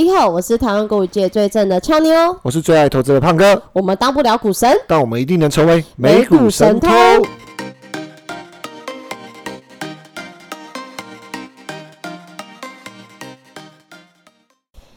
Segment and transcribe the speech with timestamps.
[0.00, 6.88] 你好，我是台湾股界最正的俏妞，我是最爱投资的胖哥，我们当不了股神，但我们一定能成为美股神偷。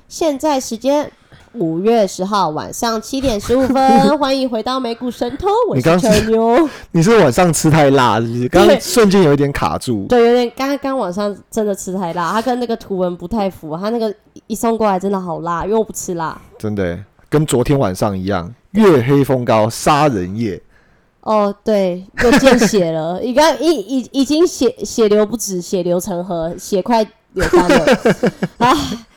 [0.08, 1.12] 现在时间
[1.54, 3.76] 五月十号晚上七点十五分，
[4.18, 6.70] 欢迎回到美股神偷，我是你刚俏妞。
[6.92, 8.48] 你是晚上吃太辣，是不是？
[8.48, 10.06] 刚刚瞬间有一点卡住。
[10.08, 14.14] 对，有点刚刚晚上真的吃太辣，它跟那个图文不太符，它那个
[14.48, 16.40] 一送过来真的好辣，因为我不吃辣。
[16.58, 20.62] 真的跟昨天晚上一样，月黑风高，杀人夜。
[21.22, 27.86] 哦，对，又见血了， 你刚已已已经血血流不止，血流成河，血快流干了。
[28.58, 28.74] 啊，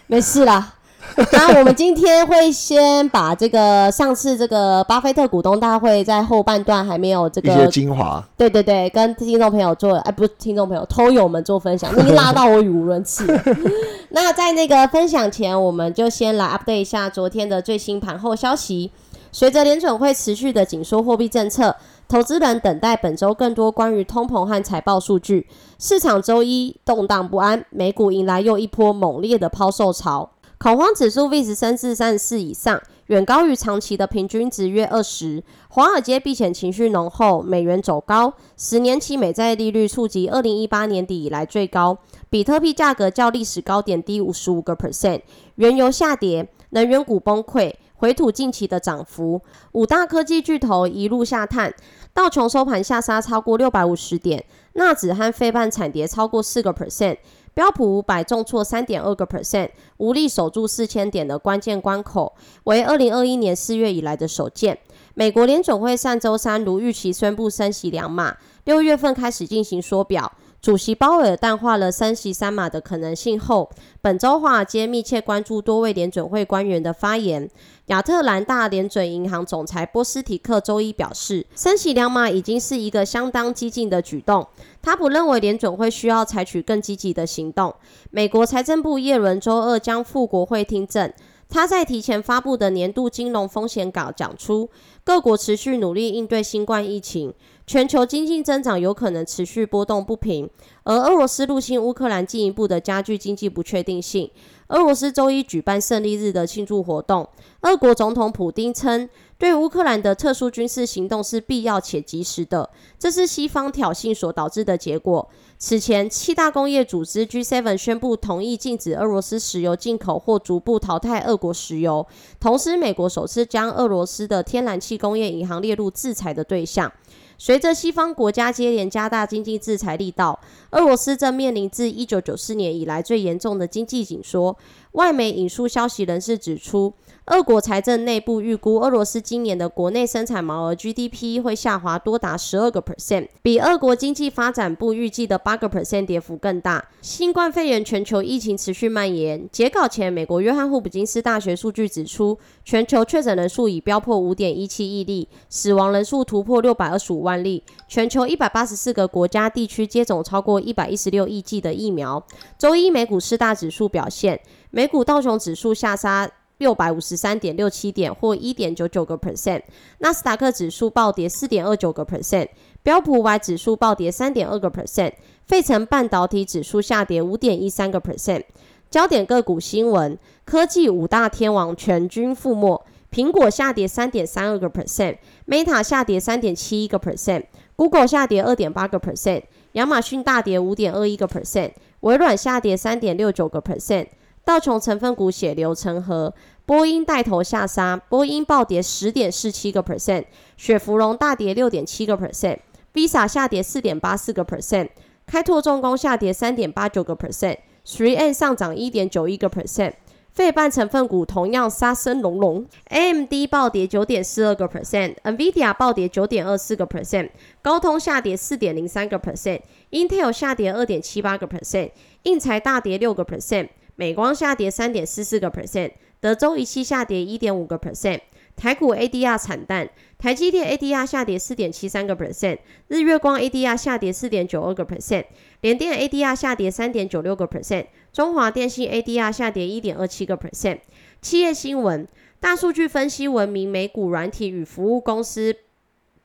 [0.09, 0.75] 没事啦。
[1.33, 13.27] 那我们今天会先把这个上次这个巴菲特股东大会在后半段还没有这一些个，精华，对对对，跟听众朋友做，哎，不是听众朋友，偷友们做分享，你已经拉到我语无伦次。
[14.11, 18.91] 那在那个分享前，我们就先来 update 一下昨天的最新盘后消息。
[19.31, 21.75] 随着联准会持续的紧缩货币政策，
[22.09, 25.49] 投资人等待本周更多关于通膨和财报数据。
[25.77, 30.31] 市场周一动荡不安，美股迎来又一波猛烈的抛售潮，
[30.65, 35.45] 恐慌指数 VIX 升至三十四以上，远高于长期的平均值约二十。
[35.69, 41.99] 华尔街避险情绪浓厚，美元走高，十年期美债利率触及二零一八年底以来最高，
[42.31, 45.21] 比特币价格较历史高点低五十五个 percent，
[45.57, 47.75] 原油下跌，能源股崩溃。
[47.97, 49.41] 回吐近期的涨幅，
[49.73, 51.73] 五大科技巨头一路下探，
[52.13, 57.17] 道琼收盘下杀超过六百五十点，纳指和费半惨跌超过四个 percent，
[57.55, 64.77] 标普五百重挫三点二个 percent，无力守住四千点的关键关口，为二零二一年四月以来的首见。
[65.15, 70.33] 美国联总会上周三如预期宣布升息两码，六月份开始进行缩表。
[70.65, 73.69] 主席鲍威尔淡化了三息三码的可能性后，
[74.01, 77.51] 本周华尔街密切关注多位联准会官员的发言。
[77.89, 84.49] 亚特兰大联准银行总裁波斯提克周一表示，升息两码已经是一个相当激进的举动。
[84.81, 87.75] 他不认为联准会需要采取更积极的行动。
[88.11, 91.13] 美国财政部耶伦周二将赴国会听证。
[91.47, 94.69] 他在提前发布的年度金融风险稿讲出，
[95.05, 97.33] 各国持续努力应对新冠疫情，
[97.67, 100.49] 全球经济增长有可能持续波动不平，
[100.83, 104.31] 而俄罗斯入侵乌克兰进一步的加剧经济不确定性。
[104.69, 107.29] 俄罗斯周一举办胜利日的庆祝活动，
[107.63, 109.09] 俄国总统普丁称，
[109.39, 115.29] 对乌克兰的特殊军事行动是必要且及时的，这是西方挑衅所导致的结果。
[115.59, 122.07] 此前，七大工业组织 G7 宣布同意禁止俄罗斯石油进口或逐步淘汰俄国石油。
[122.41, 126.91] 同时，美国首次将俄罗斯的天然气工业银行列入制裁的对象。
[127.37, 130.39] 随着西方国家接连加大经济制裁力道，
[130.71, 134.57] 俄罗斯正面临自一九九四年以来最严重的经济紧缩。
[134.95, 136.95] 外媒引述消息人士指出，
[137.27, 146.91] 俄国财政内部预估，俄罗斯今年的国内生产毛额 GDP 会下滑多达十二个 percent，比俄国经济发展部预计的八个 percent 跌幅更大。
[147.03, 149.49] 新冠肺炎全球疫情持续蔓延。
[149.51, 157.65] 截稿前，美国约翰霍普金斯大学数据指出，全球确诊人数已飙破五点一七亿例，死亡人数突破六百二十五万例。
[157.89, 162.25] 全球一百八十四个国家地区接种超过一百一十六亿剂的疫苗。
[162.57, 164.41] 周一美股四大指数表现。
[164.75, 166.29] 美股道琼指数下杀
[166.59, 169.63] 六百五十三点六七点，或一点九九个 percent；
[169.99, 172.49] 纳斯达克指数暴跌四点二九个 percent；
[172.83, 175.13] 标普五百指数暴跌三点二个 percent；
[175.47, 178.43] 费城半导体指数下跌五点一三个 percent。
[178.91, 191.71] 焦点个股新闻：科技五大天王全军覆没，苹果下跌三点三二个 percent，Meta 下跌三点七一个 percent，Google 下跌二点八个 percent，亚马逊大跌五点二一个 percent，
[192.01, 194.09] 微软下跌三点六九个 percent。
[194.45, 196.35] 道琼成分股血流成河，
[196.67, 200.25] 波音带头下杀，波音暴跌十点四七个 percent，
[200.59, 204.91] 雪芙蓉大跌六点七个 percent，Visa 下跌四点八四个 percent，
[205.27, 209.95] 开拓重工下跌三点八九个 percent，Three N 上涨一点九一个 percent，
[210.31, 217.31] 费半成分股同样杀声隆隆，AMD 暴跌九点四二个 percent，NVIDIA 暴跌九点二四个 percent，
[217.63, 221.93] 高通下跌四点零三个 percent，Intel 下跌二点七八个 percent，
[222.25, 223.69] 印材大跌六个 percent。
[223.97, 228.21] 美光下跌三点四四个 percent，德州仪器下跌一点五个 percent，
[228.57, 229.89] 台股 ADR 惨淡，
[230.19, 232.59] 台积电 ADR 下跌四点七三个 percent，
[232.89, 235.25] 日月光 ADR 下跌四点九二个 percent，
[235.61, 240.81] 联电 ADR 下跌三点九六个 percent，中华电信 ADR 下跌一点二七个 percent。
[241.23, 242.09] 企业新闻，
[242.41, 245.57] 大数据分析闻名美股软体与服务公司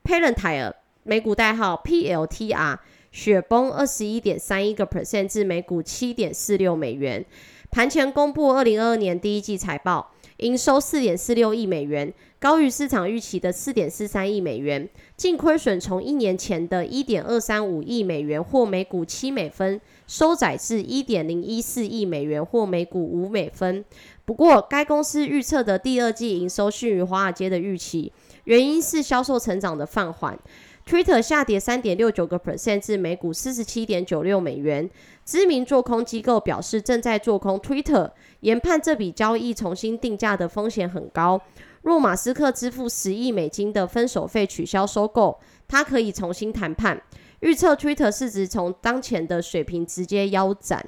[0.04, 0.74] Palantir，
[1.04, 2.80] 美股代号 PLTR，
[3.12, 7.26] 雪崩二十一点三一个 percent 至每股七点四六美元。
[7.72, 23.86] 盘前公布二零二二年第一季财报，营收四点四六亿美元，高于市场预期的四点四三亿美元，净亏损从一年前的一点二三五亿美元或每股七美分，收窄至一点零一四亿美元或每股五美分。
[24.26, 28.12] 不过，该公司预测的第二季营收逊于华尔街的预期，
[28.46, 30.38] 原因是销售成长的放缓。
[30.88, 34.90] Twitter 下跌三点六九个 percent 至每股四十七点九六美元。
[35.30, 38.10] 知名做空机构表示，正在做空 Twitter，
[38.40, 41.40] 研判这笔交易重新定价的风险很高。
[41.84, 47.00] 若马斯克支付十亿美金的分手费取消收购，他可以重新谈判。
[47.42, 50.84] 预测 Twitter 市值从当前的水平直接腰斩。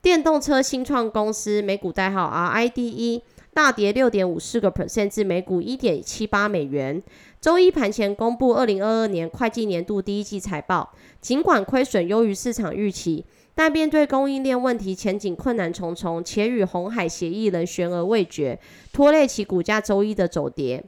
[0.00, 3.22] 电动车新创公司美股代号 RIDE。
[3.54, 7.02] 大跌六点五四个 percent 至每股一点七八美元。
[7.38, 18.58] 周一盘前公布二零二二年会计年度第一季财报，尽管亏损优于市场预期，但面对供应链问题，前景困难重重，且与红海协议仍悬而未决，
[18.92, 20.82] 拖累其股价周一的走跌。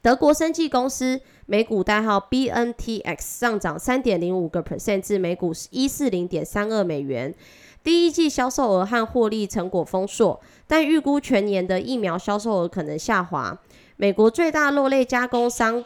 [0.00, 7.34] 德国生技公司美股代号 BNTX 上涨三点零五个 percent 至每股一四零点三二美元。
[7.82, 13.58] 第一季销售额和获利成果丰硕，但预估全年的疫苗销售额可能下滑。
[13.96, 15.84] 美国最大肉类加工商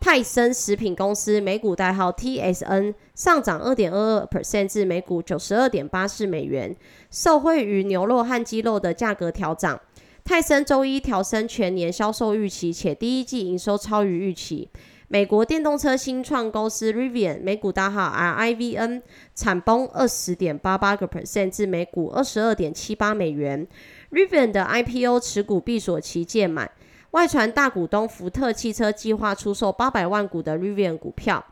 [0.00, 6.74] 泰森食品公司美股代号 TSN 上涨二点二二 percent 至每股九十二点八四美元，
[7.10, 9.80] 受惠于牛肉和鸡肉的价格调涨。
[10.24, 14.68] 泰森周一调升全年销售预期，且第一季营收超于预期。
[15.10, 19.00] 美国电动车新创公司 Rivian 美股大号 RIVN
[19.34, 23.66] 惨崩二十点八八个 percent 至每股二十二点七八美元。
[24.12, 26.70] Rivian 的 IPO 持股闭锁期届满，
[27.12, 31.42] 外传大股东福特汽车计划出售八百万股的 Rivian 股票。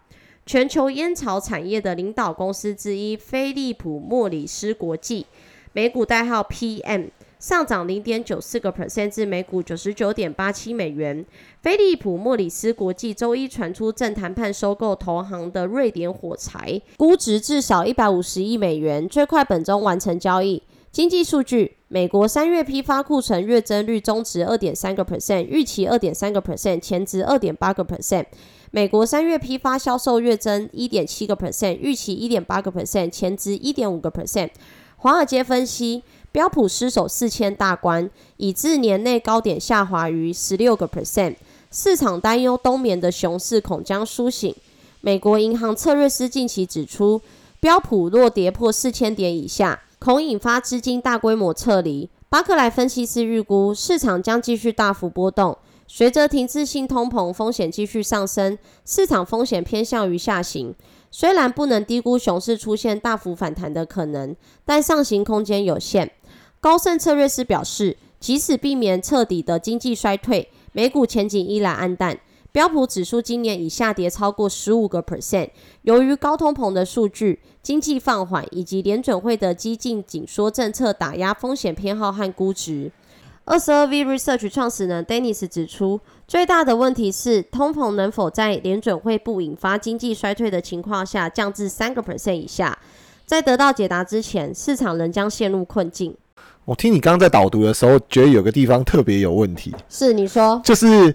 [0.45, 5.27] 全球烟草产业的领导公司之一飞利浦莫里斯国际
[5.73, 7.09] 美股代号 PM。
[7.39, 11.25] 上涨零点九四个 percent 至每股九十九点八七美元。
[11.63, 20.63] 飞利浦莫里斯国际周一传出正谈判收购投行的瑞典火柴，估值至少一百五十亿美元，最快本周完成交易。
[20.97, 28.25] 经济数据：美国三月批发库存月增率中值二点三个 percent，预期二点三个 percent，前值二点八个 percent。
[28.71, 34.49] 美国三月批发销售月增一点七个 percent，预期一点八个 percent，前值一点五个 percent。
[34.97, 36.03] 华尔街分析。
[36.33, 41.37] 标普失守四千大关，以致年内高点下滑逾十六个 percent。
[41.71, 44.55] 市场担忧冬眠的熊市恐将苏醒。
[45.03, 47.21] 美国银行策略师近期指出，
[47.61, 52.09] 标普若跌破四千点以下，恐引发资金大规模撤离。
[52.29, 55.59] 巴克莱分析师预估，市场将继续大幅波动。
[55.89, 60.73] 随着停滞性通膨风险继续上升，市场风险偏向于下行。
[61.11, 66.13] 虽然不能低估熊市出现大幅反弹的可能，但上行空间有限。
[66.61, 72.17] 高盛策略师表示，即使避免彻底的经济衰退，美股前景依然暗淡。
[72.53, 75.51] 标普指数今年已下跌超过十五个 percent，
[75.83, 82.91] 由于高通膨的数据、经济放缓以及联准会的激进紧缩政策打压风险偏好和估值。
[83.45, 92.77] 二十二 V Research 创始人 Dennis 指出，最大的问题是通膨能否在联准会不引发经济衰退的情况下降至三个 percent 以下。
[93.25, 96.17] 在得到解答之前，市场仍将陷入困境。
[96.65, 99.73] 我听你刚刚在导读的时候，觉得有个地方特别有问题。
[99.89, 101.15] 是你说，就是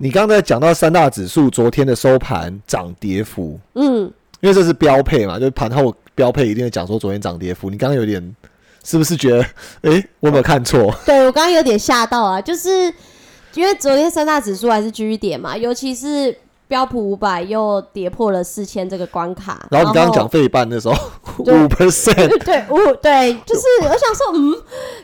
[0.00, 7.68] 你刚刚在讲到三大指数昨天的收盘涨跌幅，嗯，因为这是标配嘛，就是盘后标配一定会讲说昨天涨跌幅。
[7.68, 8.36] 你刚刚有点
[8.84, 9.42] 是不是觉得，
[9.82, 10.94] 哎，我有没有看错？
[11.04, 12.92] 对我刚刚有点吓到啊，就是
[13.54, 16.36] 因为昨天三大指数还是继续跌嘛，尤其是。
[16.68, 20.94] 标普五百又跌破了四千这个关卡，然后你刚刚讲费半的时候
[21.38, 24.52] 五 percent，对五对，就是我想说，嗯，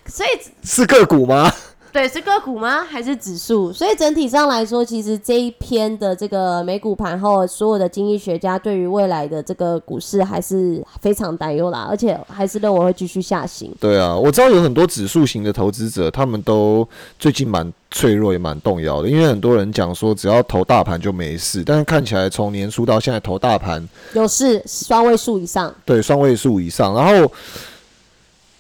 [0.04, 0.28] 所以
[0.62, 1.50] 是个股吗？
[1.94, 2.82] 对，是个股吗？
[2.82, 3.72] 还是指数？
[3.72, 13.72] 所以整体上来说，其实这一篇的这个美股盘后，所有的经济学家对于未来的这个股市还是非常担忧啦，而且还是认为会继续下行。
[13.78, 16.84] 对啊，我知道有很多指数型的投资者，他们都
[17.16, 25.72] 最近蛮脆弱，也蛮动摇的，因为很多人讲说只要投大盘就没事，但是看起来从年初到现在投大盘有事，双位数以上。
[25.84, 26.92] 对，双位数以上。
[26.92, 27.30] 然后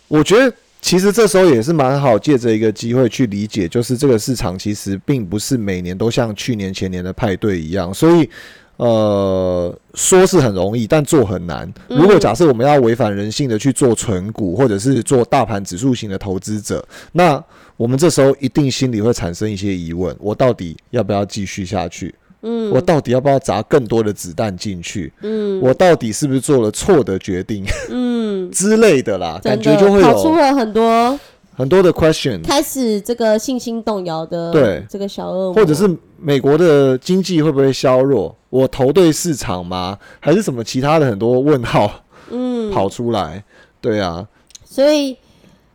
[0.06, 0.54] 我觉得。
[0.84, 8.28] 其实这时候也是蛮好，借着一个机会去理解，就是这个市场其实并不是每年都像去年前年的派对一样，所以
[8.76, 11.72] 呃说是很容易，但做很难。
[11.88, 17.42] 如果假设我们要违反人性的去做纯股，或者是做大盘指数型的投资者，那
[17.78, 22.14] 我们这时候一定心里会产生一些疑问：我到底要不要继续下去？
[22.46, 25.10] 嗯，我到底要不要砸更多的子弹进去？
[25.22, 29.40] 嗯我到底是不是做了错的决定嗯， 之类的啦？
[29.42, 31.18] 感觉就会有跑出了很多
[31.56, 38.36] 很多的 question，开始这个信心动摇的对这个小恶魔，或者是美国的经济会不会削弱？
[38.50, 39.98] 我投对市场吗？
[40.20, 41.90] 还是什么其他的很多问号
[42.30, 43.42] 嗯， 跑出来？
[43.80, 44.26] 对啊，
[44.64, 45.16] 所以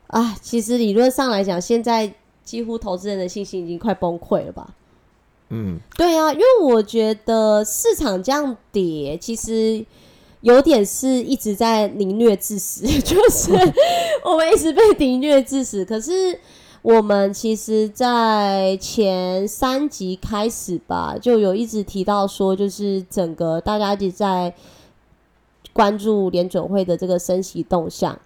[0.07, 2.11] 啊，其实理论上来讲，现在
[2.43, 4.67] 几乎投资人的信心已经快崩溃了吧？
[5.51, 9.83] 嗯，对啊，因为我觉得市场这样跌，其实
[10.41, 13.51] 有点是一直在凌虐致死， 就是
[14.23, 15.83] 我们一直被凌虐致死。
[15.83, 16.39] 可是
[16.83, 24.53] 我们其实，在前三集开始吧，就有一直提到说，就是整个大家一直在
[25.73, 28.19] 关注联准会的这个升息动向，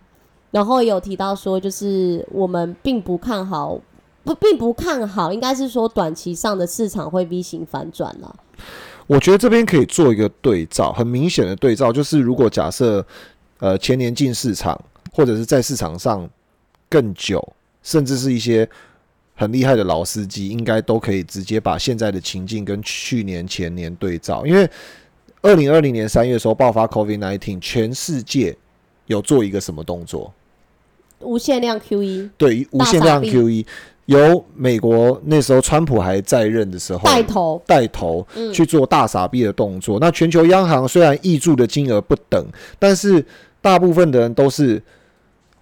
[0.51, 3.79] 然后有提到说，就是我们并不看好。
[4.23, 8.35] 不，并不看好，应该是说短期上的市场会 V 型反转了。
[9.05, 13.05] 我觉得这边可以做一个对照，很明显的对照就是，如果假设
[13.59, 14.79] 呃前年进市场，
[15.11, 16.27] 或者是在市场上
[16.89, 17.45] 更久，
[17.81, 18.67] 甚至是一些
[19.35, 24.69] 很厉害的老司机，应该都可以直接把现在的情境跟去年前年对照，因为
[25.41, 28.55] 二零二零年三月的时候爆发 COVID nineteen，全世界
[29.07, 30.33] 有做一个什么动作？
[31.19, 33.65] 无限量 QE 对，无限量 QE，
[34.05, 38.51] 由美国那时候川普还在任的时候带头，带头嗯。
[38.53, 39.99] 去做大傻逼的动作。
[39.99, 42.45] 那全球央行虽然挹注的金额不等，
[42.77, 43.25] 但是
[43.61, 44.81] 大部分的人都是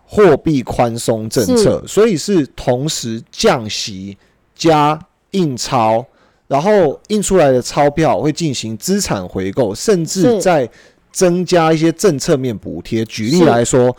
[0.06, 4.18] 货币宽松政策，所以是同时降息
[4.56, 5.00] 加
[5.32, 6.06] 印钞，
[6.48, 10.42] 然后印出来的钞票会进行资产回购，甚至是。
[10.42, 10.70] 再
[11.14, 13.04] 增加一些政策面补贴。
[13.04, 13.46] 举例是。
[13.46, 13.96] 来说，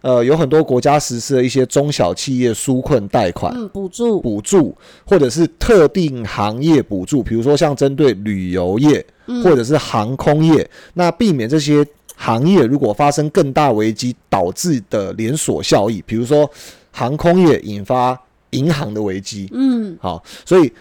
[0.00, 3.52] 呃，有很多国家实施了一些中小企业纾困贷款。
[3.56, 9.42] 嗯，补助，补助，或者是特定行业补助，比如说像针对旅游业嗯。
[9.42, 11.86] 或者是航空业，那避免这些
[12.16, 16.50] 行业如果发生更大危机导致的连锁效益，比如说
[16.90, 18.18] 航空业引发
[18.50, 20.72] 银行的危机，嗯，好，所以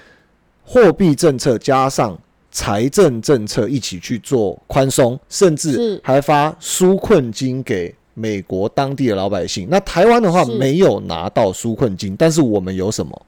[0.63, 2.17] 货币政策加上
[2.51, 9.67] 财政政策一起去做宽松，甚至还发纾困金给美国当地的老百姓。
[9.69, 13.25] 那台湾的话是没有拿到纾困金，但是我们有什么？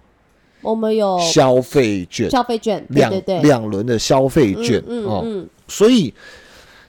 [0.61, 6.13] 我们有消费券，消费券，对两两轮的消费券嗯哦，嗯所以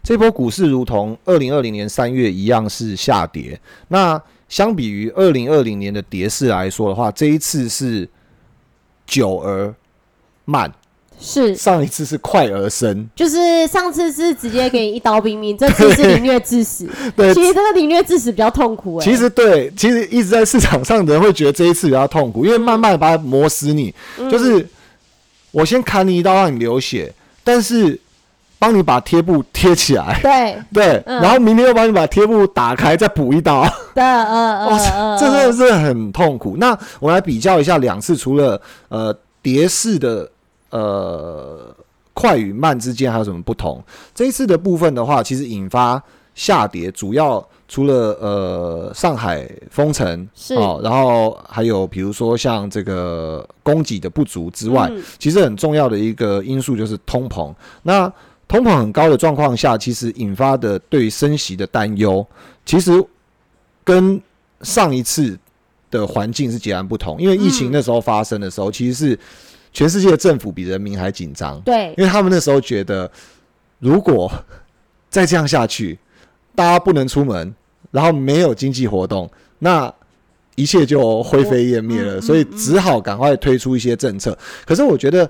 [0.02, 3.60] 这波股市如同二零二零年三月一样是下跌。
[3.88, 8.08] 那相比于二零二零年的跌势来说的话，这一次是
[9.06, 9.72] 久而
[10.46, 10.72] 慢，
[11.20, 13.06] 是，上一次是快而生。
[13.14, 16.88] 就是上次是直接给你一刀毙命，这次是凌虐致死。
[17.14, 23.94] 对，其实这个凌虐致死比较痛苦哎、其实对，其实一直在市场上的人会觉得这一次比较痛苦，因为慢慢把它磨死你。
[24.18, 24.66] 嗯就是
[25.52, 27.12] 我先砍你一刀让你流血，
[27.44, 28.00] 但是
[28.58, 36.56] 帮你把贴布贴起来，对 对，嗯然后明天又帮你把贴布打开，再补一刀， 的，呃哇呃呃，这真的是很痛苦。
[36.58, 40.30] 那我来比较一下两次，除了呃叠式的
[40.70, 41.74] 呃
[42.14, 43.82] 快与慢之间还有什么不同？
[44.14, 46.02] 这一次的部分的话，其实引发
[46.34, 57.54] 下跌，主要除了呃上海封城是哦，然后还有比如说像这个供给的不足之外，嗯其实很重要的一个因素就是通膨。
[57.82, 58.12] 那
[58.48, 62.26] 通膨很高的状况下，其实引发的对于升息的担忧，
[62.66, 62.92] 其实
[63.84, 64.20] 跟
[64.62, 65.38] 上一次
[65.90, 67.20] 的环境是截然不同。
[67.20, 69.18] 因为疫情嗯那时候发生的时候，其实是
[69.72, 73.10] 全世界的政府比人民还紧张，对，因为他们那时候觉得，
[73.78, 74.30] 如果
[75.08, 75.98] 再这样下去，
[76.54, 77.54] 大家不能出门，
[77.90, 79.92] 然后没有经济活动，那
[80.56, 84.36] 一切就灰飞烟灭了，所以只好赶快推出一些政策。
[84.66, 85.28] 可是我觉得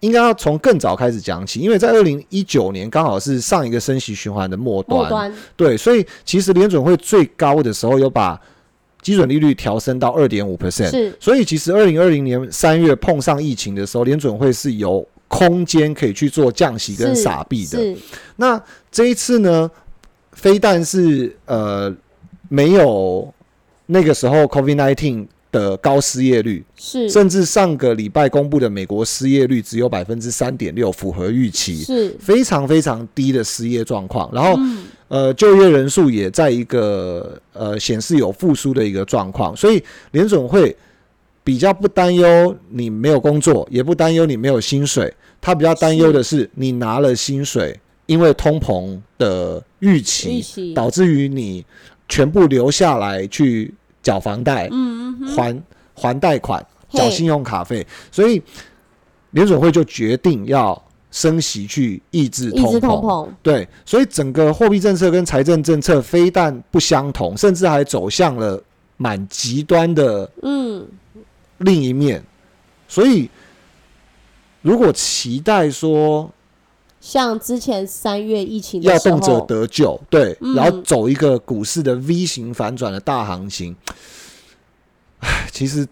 [0.00, 5.34] 应该要从更早开始讲起，因为在二零一九年刚好是上一个升息循环的末端，末端。
[5.56, 8.40] 对，所以其实联准会最高的时候有把
[9.02, 17.78] 基准利率调升到二点五 percent，是所以其实二零二零年三月碰上疫情的时候，联准会是有空间可以去做降息跟是撒币的。
[17.78, 17.96] 是。
[18.36, 19.68] 那这一次呢，
[20.32, 21.94] 非但是呃
[22.48, 23.32] 没有
[23.86, 27.10] 那个时候 COVID nineteen 的高失业率，是。
[27.10, 31.82] 甚至上个礼拜公布的美国失业率只有百分之三点六，符合预期。
[31.82, 34.81] 是，非常非常低的失业状况，然后、嗯
[35.12, 40.74] 呃就业人数也在一个呃显示有复苏的一个状况，所以联总会
[41.44, 50.40] 比较不担忧你没有工作，也不担忧你没有薪水，他比较担忧的是你拿了薪水，因为通膨的预预期。
[50.40, 51.62] 期，导致于你
[52.08, 55.62] 全部留下来去缴房贷、嗯嗯，还
[55.94, 58.42] 还贷款、缴信用卡费，所以
[59.32, 63.28] 联总会就决定要升息去抑制通膨。
[63.42, 68.60] 对，所以整个货币政策跟财政政策非但不相同，甚至还走向了
[68.96, 70.84] 蛮极端的嗯，
[71.58, 72.24] 另一面。
[72.88, 73.30] 所以，
[74.62, 76.30] 如果期待说
[77.00, 83.74] 像之前三月疫情的要动辄，得救，对，嗯然后走一个股市的 V 型反转的大行情，
[85.20, 85.86] 唉，其实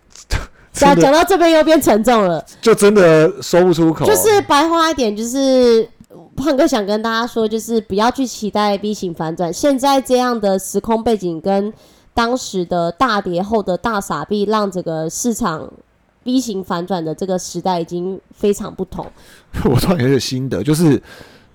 [0.73, 2.45] 讲讲到这边又变沉重了。
[2.61, 5.89] 就真的说不出口，就是白话一点，就是
[6.37, 9.53] 胖哥想跟大家说，就是不要去期待 B 型反转。
[9.53, 11.73] 现在这样的时空背景跟
[12.15, 15.71] 当时的大跌后的大傻逼，让整个市场
[16.23, 19.07] B 型反转的这个时代已经非常不同。
[19.65, 21.03] 我突然有点心得，就是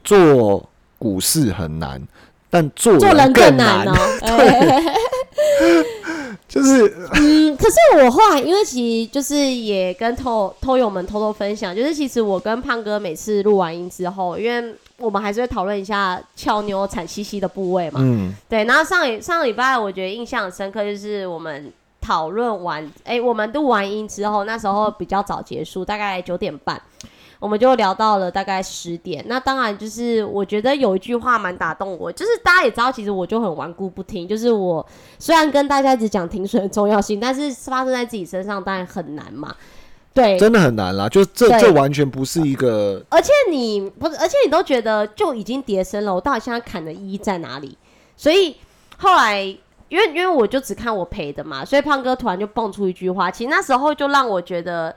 [0.03, 0.67] 做
[0.97, 2.01] 股市很难，
[2.49, 4.83] 但做做人更难哦、 哎
[6.47, 17.99] 就是嗯，可是我后来，因为其实就是也跟偷偷友们偷偷分享，就是其实我跟胖哥每次录完音之后，因为我们还是会讨论一下俏妞惨兮兮的部位嘛。
[18.01, 26.81] 嗯对，然后上礼上礼拜我觉得印象很深刻，就是我们讨论完，哎、我们录完音之后，那时候比较早结束，大概九点半。
[27.39, 34.85] 我们就聊到了大概十点，那当然就是我觉得有一句话蛮打动我，就是大家也知道，其实我就很顽固不听，就是我
[35.19, 39.55] 虽然跟大家一直讲停水的重要性，但是发生在自己身上当然很难嘛。
[40.13, 47.77] 对，真的很难啦，就这这完全不是一个而且你不是，而且你都觉得就已经跌深了，我到底现在砍的意义在哪里？
[48.15, 48.55] 所以
[48.97, 49.43] 后来，
[49.89, 54.95] 因为因为我就只看我赔的嘛，所以胖哥突然就蹦出一句话，其实那时候就让我觉得，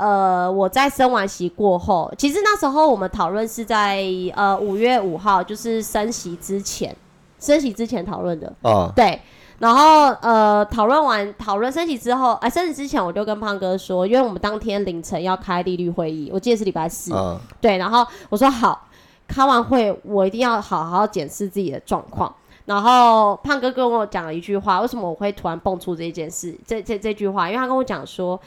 [0.00, 4.02] 呃，我在升完息过后，其实那时候我们讨论是在
[4.34, 6.96] 呃五月五号，就是升息之前，
[7.38, 9.20] 升息之前讨论的，哦，对，
[9.58, 18.88] 然后呃，讨论完讨论升息之后，哎、升息之前我就跟胖哥说，因为我们当天凌晨要开利率会议，我记得是礼拜四，啊，对，然后我说好，
[19.28, 22.34] 开完会我一定要好好检视自己的状况。
[22.66, 26.56] 然后胖哥跟我讲了一句话，为什么我会突然蹦出这件事？
[26.64, 28.38] 这这这句话，因为他跟我讲说，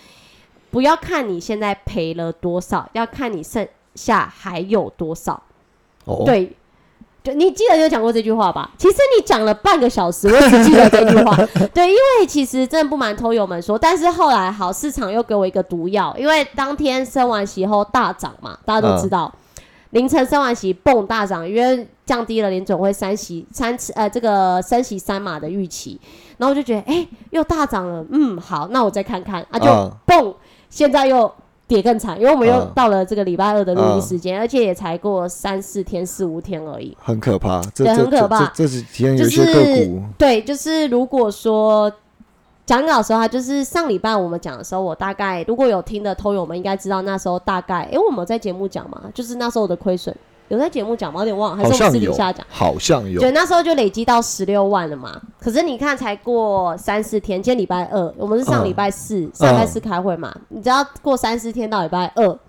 [0.74, 5.40] 不要看你现在赔了多少，要看你剩下还有多少。
[6.06, 6.52] 哦，对，
[7.24, 8.72] 就你记得有讲过这句话吧？
[8.76, 11.38] 其实你讲了半个小时，我只记得这句话。
[11.76, 19.32] 对，因为其实真的不瞒偷友们说，但是后来好市场又给我一个毒药，因为当天升完息后大涨嘛，大家都知道。
[19.92, 26.02] 凌晨升完息蹦大涨，因为降低了联总会三息三次呃这个升息三码的预期，
[26.38, 30.34] 然后我就觉得哎、又大涨了，嗯好，那我再看看啊就啊蹦，
[30.74, 31.32] 现在又
[31.68, 32.72] 跌更惨，因为我们又嗯。
[32.74, 36.98] 到了这个礼拜二的录音嗯时间，而且也才过三四天四五天而已。
[37.00, 41.92] 很可怕，这对很可怕这这几天就有些个是股，对，就是如果说
[42.66, 50.16] 讲老实话，就是上礼拜我们讲的时候，我大概如果有听的偷友们应该知道，那时候大概，诶，我们有在节目讲嘛，就是那时候的亏损
[50.50, 51.22] 有在节目讲吗？
[51.22, 55.20] 有点忘了，还是我私底下讲？，好像有对，，那时候就累积到十六万了嘛。
[55.40, 60.34] 可是你看，才过三四天，今天礼拜二，我们是上礼拜四，上礼拜四开会嘛。
[60.50, 62.40] 你知道过三四天到礼拜二，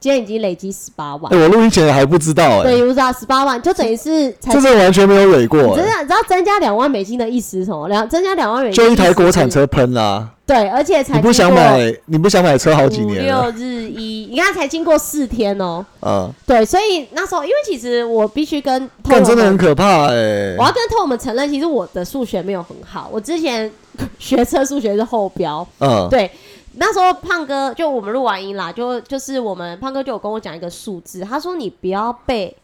[0.00, 1.38] 今天已经累积十八万哎，。
[1.38, 7.86] 我录音前还不知道，对，哎，你不知道十八万，就等于是才这是完全没有累过，真的，哎你知道增加两万美金的意思是什么？
[7.88, 15.84] 两增加两万美金，就一台国产，车喷啦，对，而且才你不想买，你不想买车好几年了，六日一，你看才经过四天哦。
[16.00, 23.70] 啊，对，所以那时候，因为其实我必须跟偷但，真的很可怕哎我，要跟偷我们承认，其实我的数学没有很好，我之前
[24.18, 26.30] 学车数学是后标，嗯，对。
[26.74, 32.56] 那时候胖哥就我们录完音啦，就就是我们胖哥就有跟我讲一个数字，他说你不要被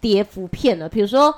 [0.00, 1.34] 跌幅骗了，比如说。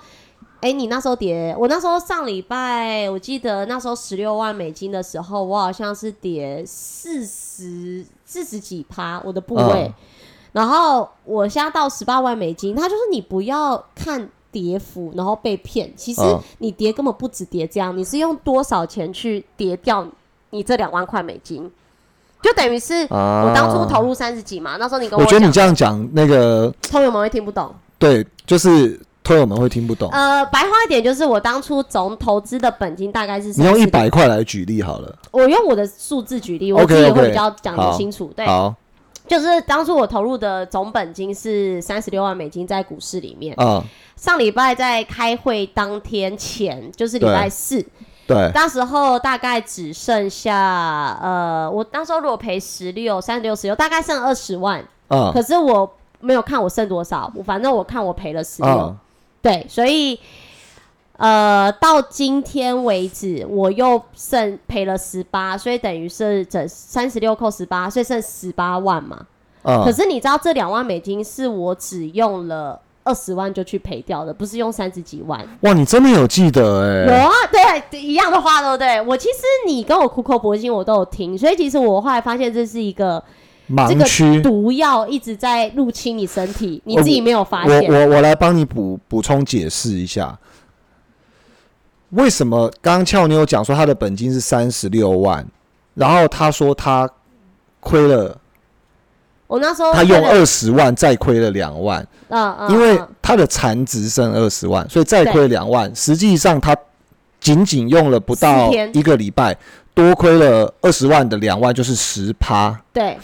[0.62, 9.94] 哎、你那时候跌，我那时候上礼拜，我记得那时候十六万美金的时候，我好像是跌四十四十几趴我的部位，嗯
[10.52, 15.92] 然后我现在到十八万美金，他就是你不要看跌幅，然后被骗。
[15.94, 20.04] 其实嗯你跌根本不止跌这样，你是用多少钱去跌掉
[20.50, 21.70] 你这两万块美金？
[22.42, 27.74] 就等于是啊我当初投入三十几嘛，那时候你跟我我觉得你，这样讲，那个朋友们会听不懂。
[27.98, 30.08] 对，就是朋友们会听不懂。
[30.10, 35.18] 呃，白话一点就是我当初总投资的本金大概是你用一百块来举例好了。
[35.32, 38.30] 我用我的数字举例，我自己会比较讲得清楚。
[38.36, 38.74] 对，好，
[39.26, 43.54] 就是当初我投入的总本金是三十六万美金在股市里面。
[43.56, 43.82] 啊，
[44.14, 47.84] 上礼拜在开会当天前，就是礼拜四，
[48.26, 54.84] 对，那时候大概只剩下呃，我当时候如果赔十六、三十六、十六，大概剩二十万。
[55.08, 55.30] 嗯。
[55.32, 55.88] 可是我
[56.20, 58.96] 没有看我剩多少，我反正我看我赔了十六、啊，
[59.40, 60.18] 对，所以
[61.18, 69.24] 呃，到今天为止，我又剩赔了十八，所以等于是整三十六扣十八，所以剩十八万嘛。
[69.62, 69.84] 嗯。
[69.84, 75.40] 可是你知道这两万美金是我只用了二十万就去赔掉的，不是用三十几万。
[75.60, 77.32] 哇，你真的有记得哎、有啊，
[77.90, 79.00] 对，一样的话，对不对？
[79.02, 83.22] 我其实你跟我苦口婆心，我都有听，所以其实我后来发现这是一个
[83.68, 84.42] 这个盲区。
[84.42, 87.88] 毒药一直在入侵你身体，你自己没有发我现。
[87.88, 90.36] 我我来帮你补补充解释一下，
[92.10, 95.46] 为什么刚刚俏妞讲说他的本金是三十六万，
[95.94, 97.08] 然后他说他
[97.80, 98.36] 亏了，
[99.46, 106.76] 我那时候他用，二十万再亏了两万，嗯嗯，因为他的残值剩二十万，所以再亏两万，实际上他
[107.40, 109.56] 仅仅用了不到一个礼拜，
[109.94, 112.78] 多亏了二十万的两万，就是十趴。
[112.92, 113.16] 对。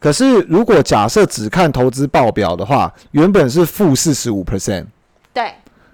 [0.00, 4.86] 可是如果假设只看投资报表的话，原本是负四十五 percent。
[5.32, 5.52] 对。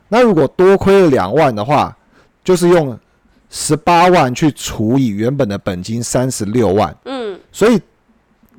[0.09, 1.97] 那如果多亏了两万的话，
[2.45, 2.99] 就是用
[3.49, 7.81] 十八万去除以原本的本金三十六万，嗯，所以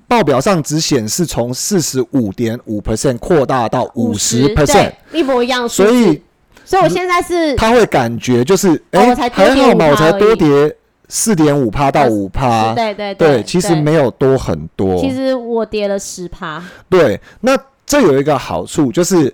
[0.08, 5.68] 报表上只显示从四十五点五 percent 扩大到五十 percent，一模一样。
[5.68, 6.22] 所以
[6.64, 10.76] 所以我现在是他会感觉就是，哎、还好嘛，我才多跌
[11.08, 19.34] 四点五趴到五趴，对对对，其实没有多很多，其实我跌了十趴，对，那这有一个好处就是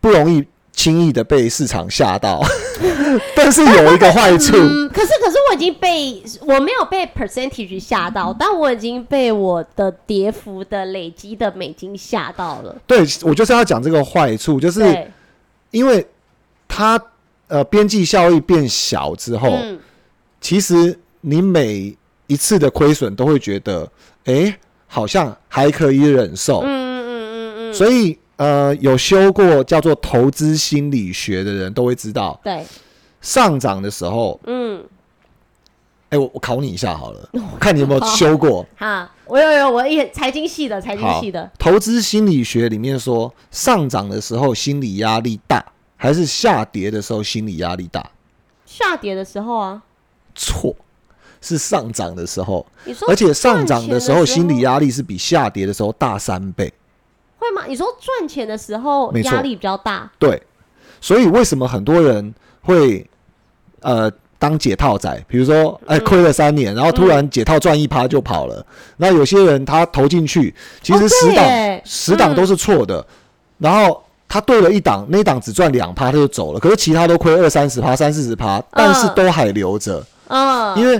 [0.00, 2.42] 不容易轻易的被市场吓到，
[3.36, 12.74] 但是有一个坏处， 嗯，可是可是我已经被我没有被 percentage 吓到，但我已经被我的跌幅的累积的美金吓到了。
[12.86, 15.06] 对我就是要讲这个坏处，就是，
[15.70, 16.04] 因为
[16.66, 17.00] 它
[17.48, 19.78] 呃边际效益变小之后，嗯，
[20.40, 21.94] 其实你每
[22.26, 23.88] 一次的亏损都会觉得，
[24.24, 32.66] 哎，好像还可以忍受，嗯嗯嗯嗯嗯，所以呃有修过叫做投资心理学的人都会知道，对，
[33.20, 34.84] 上涨的时候，嗯，
[36.08, 37.28] 哎，我我考你一下好了，
[37.60, 38.66] 看你有没有修过。
[38.76, 45.64] 哈，我有有我也财经系的，财经系的，投资心理学里面说，上涨的时候心理压力大，
[45.96, 48.10] 还是下跌的时候心理压力大？
[48.66, 49.82] 下跌的时候啊，
[50.34, 50.74] 错，
[51.40, 52.66] 是上涨的时候，
[53.06, 54.26] 而且上涨的的时候？
[54.26, 56.72] 心理压力是比下跌的时候大三倍。
[57.42, 57.66] 会吗？
[57.66, 60.40] 你说赚钱的时候没错压力比较大，对，
[61.00, 63.04] 所以为什么很多人会
[63.80, 65.24] 呃当解套仔？
[65.26, 68.64] 比如说，哎，嗯亏了三年，然后突然解套赚一趴就跑了。
[68.96, 73.04] 那有些人他投进去，其实哦十档、十档都是错的，
[73.58, 74.02] 然后。
[74.28, 76.58] 他对了一档，那一档只赚两趴，他就走了。
[76.58, 80.02] 可是其他都亏二三十趴、三四十趴，但是都还留着。
[80.28, 80.98] 嗯，因为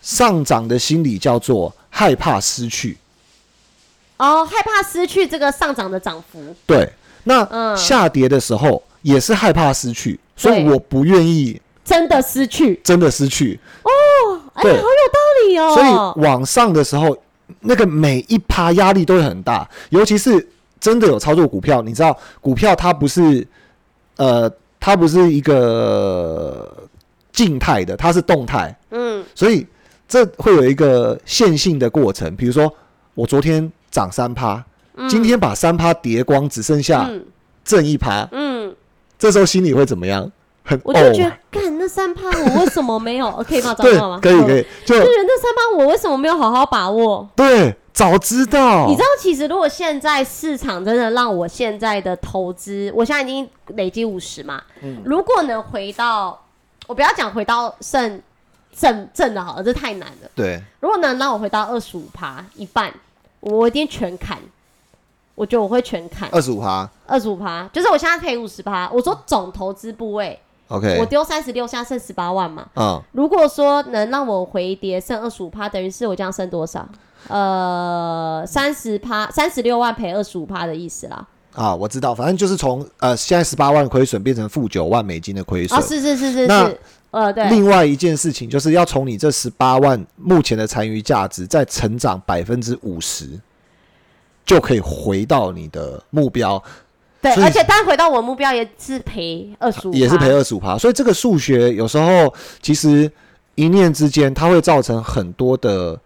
[0.00, 2.96] 上涨的心理叫做害怕失去。
[4.18, 6.92] 哦，害怕失去这个上涨的涨幅，对，
[7.24, 13.58] 那嗯下跌的时候也是害怕失去，所以我不愿意真的失去，真的失去。
[13.82, 13.90] 哦
[14.54, 15.74] 哎，好有道理哦。
[15.74, 17.16] 所以往上的时候，
[17.60, 20.48] 那个每一趴压力都会很大，尤其是
[20.80, 23.46] 真的有操作股票，你知道，股票它不是
[24.16, 24.50] 呃，
[24.80, 26.76] 它不是一个
[27.32, 29.64] 静态的，它是动态，嗯，所以
[30.08, 32.34] 这会有一个线性的过程。
[32.34, 32.72] 比如说，
[33.14, 34.64] 我昨天涨三趴，
[35.08, 37.24] 今天把三趴叠光，只剩下嗯
[37.64, 38.74] 挣一趴，嗯，
[39.18, 40.30] 这时候心里会怎么样？
[40.64, 43.26] 很我就觉得哦，，干那三趴我为什么没有？
[43.28, 43.74] 呃 可以吗？
[43.74, 47.26] 找对到吗？，可以可以，就就觉得那三趴我为什么没有好好把握？
[47.34, 56.38] 对，早知道，你知道，其实如果现在市场真的让我现在的投资，我现在已经累积五十嘛，嗯如果能回到，
[56.86, 58.20] 我不要讲回到剩
[58.78, 60.30] 正正的好了，这太难了。
[60.34, 62.92] 对，如果能让我回到二十五趴一半，
[63.40, 64.38] 我一定全砍。
[65.34, 68.90] 我觉得我会全砍二十五趴二十五趴，就是我现在赔五十趴。
[68.92, 72.66] 我说总投资部位，我，OK，我丢三十六，现在剩十八万嘛。
[72.74, 76.84] 嗯，如果说能让我回跌剩二十五趴，等于是我这样剩多少？
[77.28, 81.24] 呃，三十趴，三十六万赔二十五趴的意思啦。
[81.54, 85.82] 啊，我知道，反正就是从呃现在十八万亏损变成负九万美金的亏损哦，。
[85.82, 93.40] 是是是是那是，呃，对，另外一件事情就是要从你这十八万目前的残余价值再成长百分之五十，
[94.44, 96.62] 就可以回到你的目标，
[97.22, 100.76] 对，而且单回到我目标也是赔二十五，也是赔二十五趴。
[100.76, 103.10] 所以这个数学有时候其实
[103.54, 105.98] 一念之间，它会造成很多的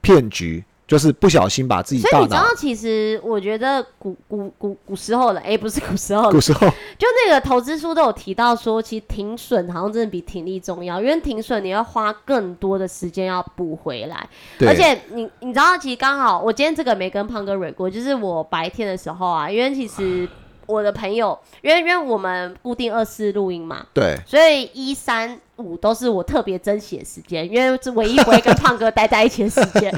[0.00, 6.68] 骗局，就是不小心把自己大所以你知道，其实我觉得古古古古时候的，哎、不是古时候的古，时候。
[6.98, 14.28] 就那个投资书都有提到说，其实停损好像真的比停利重要，因为停损你要花更多的时间要补回来，
[14.58, 20.28] 对，而且你你知道，其实刚好我今天这个没跟胖哥蕊过，就是我白天的时候啊，因为其实
[20.66, 24.18] 我的朋友，因为因为我们固定二四录音嘛，对。
[24.26, 29.92] 所以一三五都是我特别珍惜的时间，因为是唯一不会跟 胖哥待在一起的时间，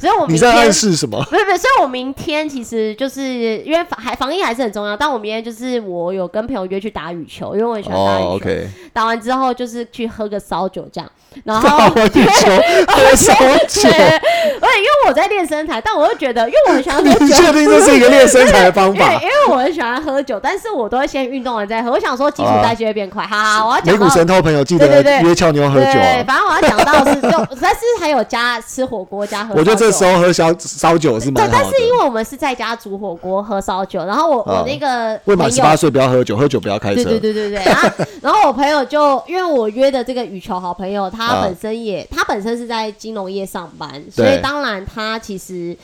[0.00, 0.72] 所以我明你在暗天。
[0.72, 1.22] 示什么？
[1.30, 3.22] 不是不是，所以我明天其实就是
[3.58, 8.70] 因为防还防疫还是很重要，但我明天就是我有跟朋友约去打羽球，因为我很喜欢打羽球。
[8.92, 11.10] 打完之后就是去喝个烧酒这样，
[11.44, 12.50] 然后完羽球
[12.88, 13.32] 喝烧
[13.68, 19.12] 酒对，，而且因为我在练身材，但我又觉得，因为我很喜欢喝你，确定这是一个练身材的方 法？
[19.14, 21.90] 因为我很喜欢喝酒，但是我都会先运动完再喝。
[21.90, 23.24] 我想说基础代谢会变快。
[23.26, 25.98] 好好，我要美股神偷朋友记得对对对约俏妞喝酒。
[26.26, 29.54] 反正我要讲到是就， 但是还有加吃火锅加喝。
[29.54, 30.04] 我觉得这时。
[30.04, 31.52] 候喝烧烧酒是蛮对，好的。
[31.52, 37.04] 但是因为我们是在家煮火锅喝烧酒，然后我、啊我那个未满十八岁不要喝酒，喝酒不要开车。
[37.04, 37.88] 对对对对对，然后
[38.22, 45.76] 然后我朋友就因为我约的这个羽球好朋友，他啊本身也、他本身是在金融业上班，所以当然他其实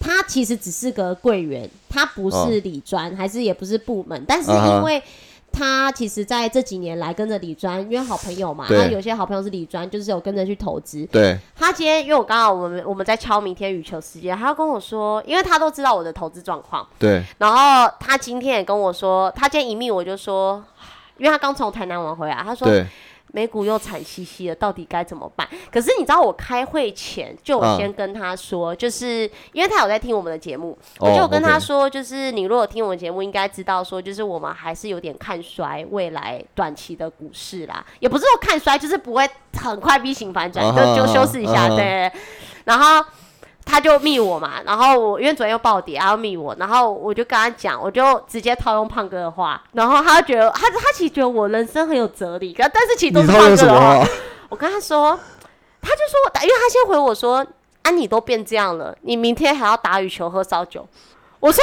[0.00, 5.02] 他其实只是个柜员，他不哦是理专，还是也不是部门，但是因为。
[5.54, 8.78] 他其实在这几年来跟着李专，因为好朋友嘛，对。
[8.78, 11.06] 他有些好朋友是李专，就是有跟着去投资。
[11.06, 11.38] 对。
[11.54, 17.22] 他今天因为我刚好我们我们在敲明天羽球时间，他要跟我说，因为他都知道我的投资状况，对。
[17.38, 20.62] 然后他今天也跟我说，他今天一密我就说，
[21.18, 22.84] 因为他刚从台南玩回来，他说对，
[23.32, 25.48] 美股又惨兮兮的，到底该怎么办？
[25.72, 42.10] 可是你知道我开会前就先跟他说，就是因为他有在听我们的节目，哦我就跟他说，就是你如果听我们节目，应该知道说，就是我们还是有点看衰未来短期的股市啦，也不是说看衰，就是不会很快 V 型反转，就就修饰一下，对。
[42.64, 43.04] 然后
[43.64, 54.06] 他就密我嘛，然后我因为昨天又暴跌，他要密我，然后我就跟他讲，我就直接套用胖哥的话，然后他就觉得他他其实觉得我人生很有哲理，可但是其实都是胖哥的话？
[54.50, 55.18] 我跟他说，
[55.82, 57.44] 他就说，因为他先回我说，
[57.82, 60.86] 啊，你都变这样了，你明天还要打羽球喝烧酒。
[61.40, 61.62] 我说，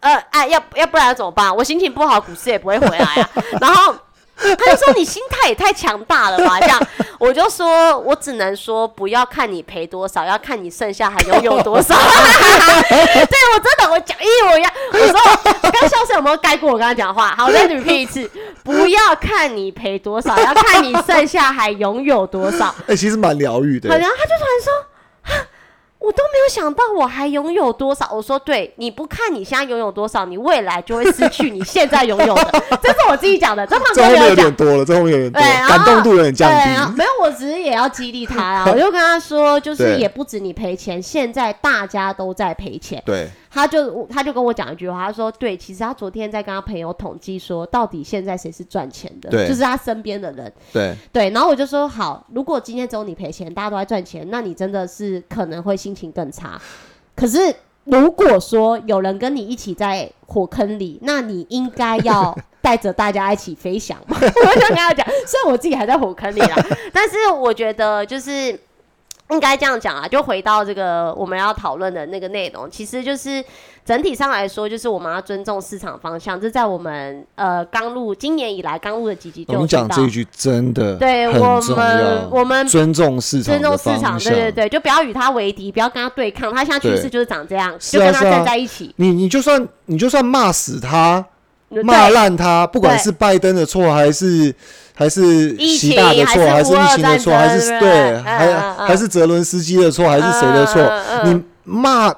[0.00, 1.54] 呃，哎、要要不然怎么办？
[1.54, 3.30] 我心情不好，股市也不会回来啊。
[3.60, 3.94] 然后
[4.40, 6.58] 他就说，你心态也太强大了吧？
[6.60, 6.80] 这样，
[7.20, 11.94] 我就说我只能说， 不要看你赔多少，要看你剩下还拥有多少。
[11.94, 14.72] 对我真的，我讲一模一样。
[14.92, 15.20] 我说，
[15.62, 17.34] 我刚笑声有没有盖过我刚刚讲话？
[17.36, 18.30] 好，我再 repeat 一次，
[18.64, 22.74] 不要看你赔多少，要看你剩下还拥有多少。
[22.86, 23.96] 哎，其实蛮疗愈的好，。
[23.96, 24.89] 然后他就突然说：“啊，
[26.00, 32.50] 我都没有想到我还拥有多少。”我说：“对，你不看你现在拥有多少，你未来就会失去你现在拥有的。
[32.82, 34.50] ”这是我自己讲的，这后面有哥没有点。
[34.54, 36.96] 多了，这后面有点多，对，然后感动度有点降低。
[36.96, 38.64] 没有，我只是也要激励他啊。
[38.72, 43.02] 我就跟他说，就是也不止你赔钱，现在大家都在赔钱。
[43.06, 50.52] 对，他就他就跟我讲一句话，他说：“对，其实他昨天在跟他朋友统计说，到底现在谁是赚钱的，就是他身边的人。
[50.72, 56.60] 对，对，然后我就说好，如果今天只有你赔钱，大家都在赚钱，那你真的是可能会心情更差。
[57.16, 57.38] 可是
[57.84, 64.16] 如果说有人跟你一起在火坑里，那你应该要带着大家一起飞翔嘛。
[64.22, 66.54] 我就跟他讲，虽然我自己还在火坑里啦，
[66.92, 68.58] 但是我觉得就是。
[69.30, 73.42] 应该这样讲啊，就回到这个我们要讨论的那个内容，其实就是
[73.84, 76.40] 整体上来说，就是我们要尊重市场方向。
[76.40, 79.88] 这在我们呃刚入今年以来刚入的几集就我们有提到。
[79.88, 84.18] 讲这一句真的对我们，我们尊重市场尊重市场。
[84.18, 86.52] 对对对，就不要与他为敌，不要跟他对抗。
[86.54, 88.92] 他现在趋势就是长这样，就跟他站在一起。
[88.96, 91.26] 你你就算你就算骂死他，对
[91.84, 94.54] 骂烂他，不管是拜登的错还是
[94.94, 100.82] 还是疫习大的错，还是疫情的错，还是对，嗯还还是泽伦斯基的错，还是谁的错？
[101.24, 102.12] 你骂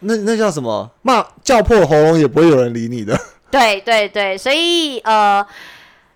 [0.00, 0.90] 那那叫什么？
[1.02, 3.18] 骂叫破喉咙也不会有人理你的。
[3.50, 5.44] 对对对，所以呃，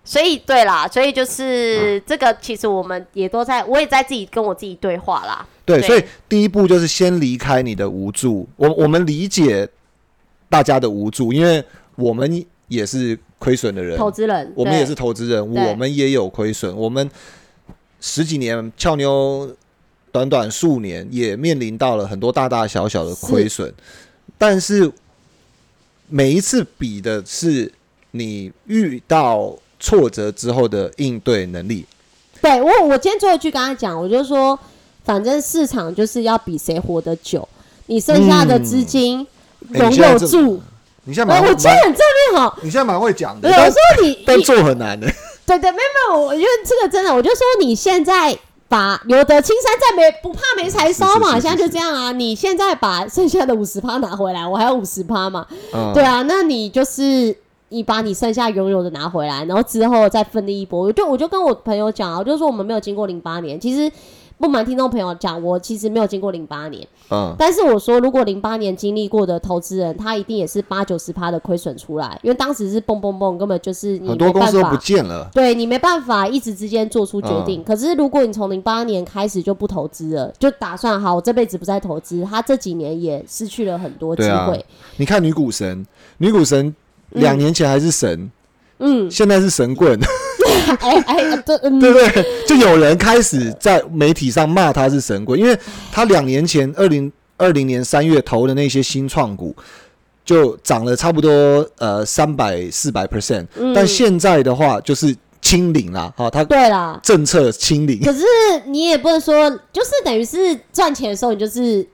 [0.03, 5.45] 所以对啦，所以就是嗯这个，其实我们也都在，我也在自己跟我自己对话啦。
[5.65, 8.47] 对，对所以第一步就是先离开你的无助。
[8.55, 9.67] 我我们理解
[10.49, 11.63] 大家的无助，因为
[11.95, 16.75] 我们也是亏损的人，投资人，我们也是投资人，我们也有亏损。
[16.75, 17.09] 我们
[17.99, 19.49] 十几年俏妞，
[20.11, 23.73] 短短数年也面临到了很多大大小小的亏损，
[24.37, 24.91] 但是
[26.07, 27.71] 每一次比的是
[28.11, 31.85] 你遇到挫折之后的应对能力。
[32.41, 34.57] 对我，我今天最后一句跟他讲，我就说，
[35.03, 37.47] 反正市场就是要比谁活得久，
[37.87, 39.25] 你剩下的资金
[39.73, 40.61] 哎拥你现在这有住。
[41.05, 45.07] 你现在蛮我我今天很正面哈，你现在蛮会讲的，对，我但说你但 做很难的。
[45.45, 48.33] 对对，没有没有，我觉得这个真的，我就说你现在
[48.69, 52.11] 把留得青山在，没不怕没柴烧嘛，是是是现在就这样啊。
[52.13, 57.35] 你现在把剩下的五十趴拿回来，我还有五十趴嘛，嗯，对啊，那你就是
[57.67, 60.79] 你把你剩下拥有的拿回来，然后之后再奋力一搏。
[60.83, 63.91] 我就我就跟我朋友讲啊，我就说我们没有经过零八年，其实
[64.37, 74.77] 不瞒听众朋友讲，我其实没有经过零八年，嗯，但是我说如果零八年经历过的投资人，他一定也是八九十趴的亏损出来，因为当时是蹦蹦蹦，根本就是你很多公司都不法。
[74.77, 75.29] 见了。
[75.33, 77.61] 对你没办法一时之间做出决定。
[77.61, 84.65] 嗯可是如果你从零八年开始就不投资了，就打算好我这辈子不再投资，他这几年也失去了很多机会。
[84.97, 85.85] 你看女股神，
[86.17, 86.75] 女股神
[87.11, 88.29] 两年前还是神，
[88.79, 89.97] 嗯，现在是神棍，
[90.79, 92.25] 哎 哎，对，嗯，对对？
[92.47, 95.57] 就有人开始在媒体上骂他是神棍，因为
[95.91, 99.55] 他两年前二零二零年三月投的那些新创股。
[100.25, 106.97] 就涨了差不多呃三百四百 percent，但嗯现在的话就是清零啦，哈、它对啦。
[107.03, 108.23] 政策清零，可是
[108.65, 111.85] 你也不能说，就是等于是赚钱的时候你就是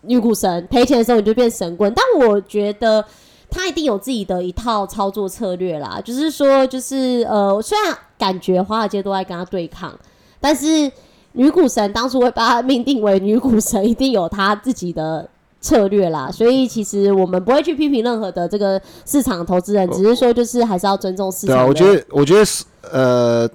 [0.00, 1.92] 女股神，赔钱的时候你就变神棍。
[1.94, 3.04] 但我觉得
[3.50, 9.98] 他一定有自己的一套操作策略啦，就是说，就是呃，虽然感觉华尔街都在跟他对抗，
[10.40, 10.90] 但是
[11.32, 15.28] 女股神当初会把他命定为女股神，一定有他自己的。
[15.58, 21.66] 策略啦， 所以其实我们不会去批评任何的这个市场投资人，只是说就是还是要尊重市场对啊。
[21.66, 23.48] 我觉得，我觉得是呃，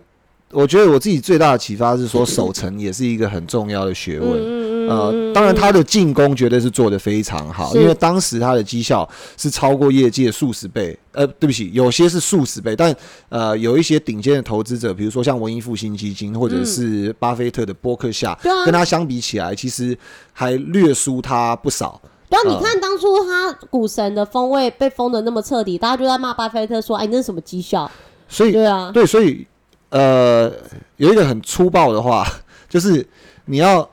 [0.52, 4.30] 我觉得我自己最大的启发是说， 守城也是一个很重要的学问。
[4.34, 4.61] 嗯
[4.92, 10.98] 呃，嗯当然他的进攻绝对是做得非常好，因为当时他的绩效是超过业界数十倍。
[11.14, 12.96] 呃，对不起，有些是数十倍，但
[13.28, 19.98] 呃，有一些顶尖的投资者，比如说像文艺复兴基金或者是巴菲特的波克夏，对啊跟他相比起来，其实
[20.32, 22.00] 还略输他不少。
[22.30, 27.92] 对啊，你嗯看当初他股神的风味被封的那么彻底，大家就在骂巴菲特说：“哎，那是什么绩效
[28.30, 29.46] 所？”以对啊，对，所以
[29.90, 30.50] 呃，
[30.96, 32.26] 有一个很粗暴的话，
[32.70, 33.06] 就是
[33.44, 33.88] 你要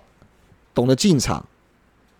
[0.78, 1.44] 懂得进场，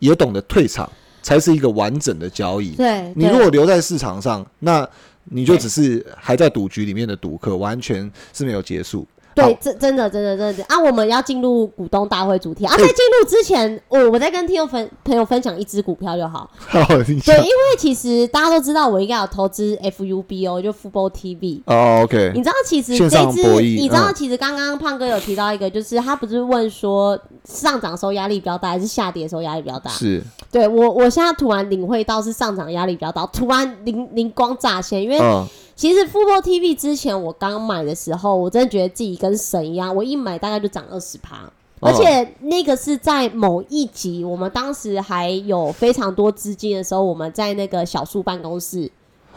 [0.00, 0.90] 也懂得退场，
[1.22, 2.74] 才是一个完整的交易。
[2.74, 4.84] 对，你如果留在市场上，那
[5.26, 9.06] 你就只是还在赌局里面的赌客，完全是没有结束。
[9.44, 10.64] 对，真真的真的真的。
[10.64, 12.64] 啊，我们要进入股东大会主题。
[12.64, 16.50] 啊，在进入之前，我我在跟听众分朋友分享一只股票就好。
[16.56, 21.62] 好，因为其实大家都知道我应该有投资 FUBO，，就 Football TV。
[21.66, 24.14] 哦，OK，你知道其实线这一只，上博弈你知道嗯。
[24.14, 29.90] 其实刚刚胖哥有提到一个，就是他不是问说上涨的时候压力比较大，还是下跌的时候压力比较大？
[29.90, 30.22] 是。
[30.50, 35.46] 对我，我现在突然领会到是上涨压力比较大，突然灵灵光乍现，因为嗯，
[35.78, 41.48] 其实 Football TV 之前我刚买的时候，我真的觉得自己跟神一样，我一买大概就涨二十趴。
[41.78, 48.90] 而且那个是在某一集，我们当时还有非常多资金的时候，我们在那个小树办公室，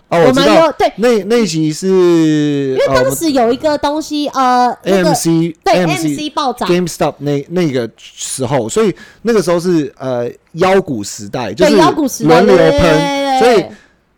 [0.09, 13.63] 哦，我知们道有对，那那一集是因因为当时有一个东西，呃，AMC 对 AMC MC 暴涨，GameStop 那那个时候，所以那个时候是呃妖股时代，就是妖股时代，轮流喷，所以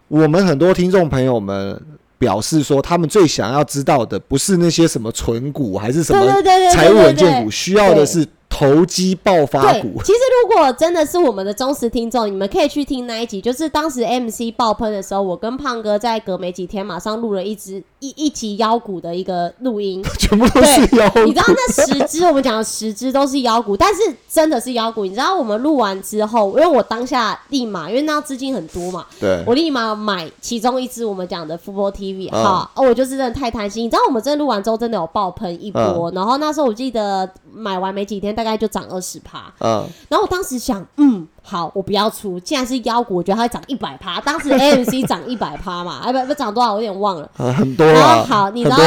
[0.07, 1.77] 我们很多听众朋友们
[2.23, 6.25] 表示说，他们最想要知道的不是那些什么存股，还是什么
[6.71, 9.99] 财务稳健股，需要的是投机爆发对，股。
[10.03, 20.03] 其实如果真的是我们的忠实听众，你们可以去听那一集，就是当时 MC 爆喷的时候，我跟胖哥在隔没几天马上录了一支一一集妖股的一个录音。
[20.19, 25.03] 全部都是妖股你知道那十支，我们讲的十支都是妖股，但是真的是妖股。
[25.03, 33.83] 你知道我们录完之后，因为我当下立马，因为那资金很多嘛，对，我立马买其中一支我们讲的 Football TV，嗯好、哦，我就是真的太贪心。
[33.85, 39.53] 你知道我们真的录完之后真的有爆喷一波，然后那时候我记得买完没几天，大概就涨二十趴。
[39.59, 44.19] 嗯，然后我当时想，嗯，好，我不要出，既然是妖股，我觉得它会涨一百趴。
[44.21, 47.29] 当时 AMC 涨一百趴嘛，哎不不涨多少，我有点忘了。
[47.37, 48.77] 啊 很多然啊，后好你知道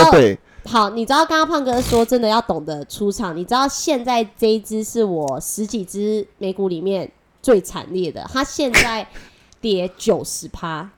[0.65, 9.07] 好，你知道刚刚胖哥说真的要懂得出场，你知道现在这一只是我十几只美股里面最惨烈的，它现在
[9.61, 10.89] 跌九十趴。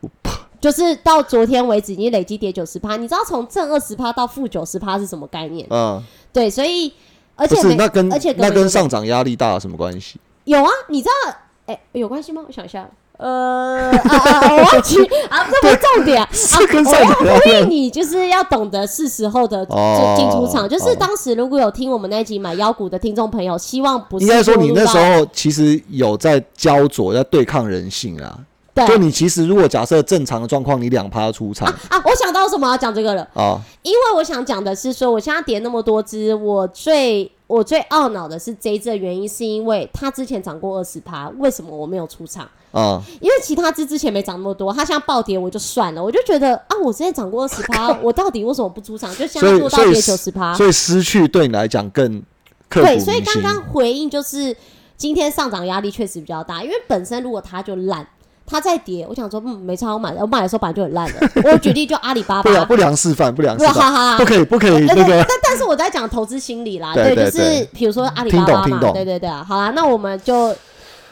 [0.61, 5.65] 就是到昨天为止已经累计跌九十趴，你知道从正二十趴到负九十趴是什么概念？
[5.71, 6.93] 嗯，对，所以
[7.39, 10.21] 而不且那跟而且那跟上涨压力大有什么关系？
[10.45, 11.35] 有啊，你知道？
[11.67, 12.43] 哎、有关系吗？
[12.47, 12.87] 我想一下。
[13.19, 14.97] 呃啊啊， 我忘记
[15.29, 16.29] 啊，这不是重点啊！
[17.21, 20.69] 我要呼吁你，就是要懂得是时候的哦进出场。
[20.69, 28.39] 就是哦当时如果有听我们那一集买妖股的听众朋友，希望不是应该说你那时候其实有在焦灼，在对抗人性啊。
[28.87, 33.23] 对就你其实如果假设正常的状况，你两趴出场啊，我想到为什么要讲这个了。
[33.35, 42.49] 啊，因为我想讲的是说，我现在跌那么多只，我最我最懊恼的是这一只的原因，是因为它之前涨过二十趴，为什么我没有出场？
[42.73, 49.11] 啊，因为其他只之前没涨那么多，它现在暴跌我就算了，我就觉得啊，我之前涨过二十趴， 我到底为什么不出场？
[49.17, 52.23] 就现在做到跌九十趴，所以失去对你来讲更
[52.69, 53.43] 对，铭所以刚心。
[53.43, 54.55] 刚回应就是
[54.97, 58.07] 今天上涨压力确实比较大，因为本身如果它就烂。
[58.49, 61.31] 它在跌，我想说，嗯，没差，我买的，我买的时候本来就很烂的。
[61.45, 64.97] 我举例就阿里巴巴，不良不良示范，不良示范哈，哈不可以不可以但
[65.43, 70.55] 但是我在讲投资心理啦，对对就是对比如说阿里巴巴嘛，对对对啊，好啦，那我们就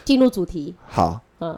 [0.03, 0.73] 进入主题。
[0.89, 1.21] 好。
[1.39, 1.57] 嗯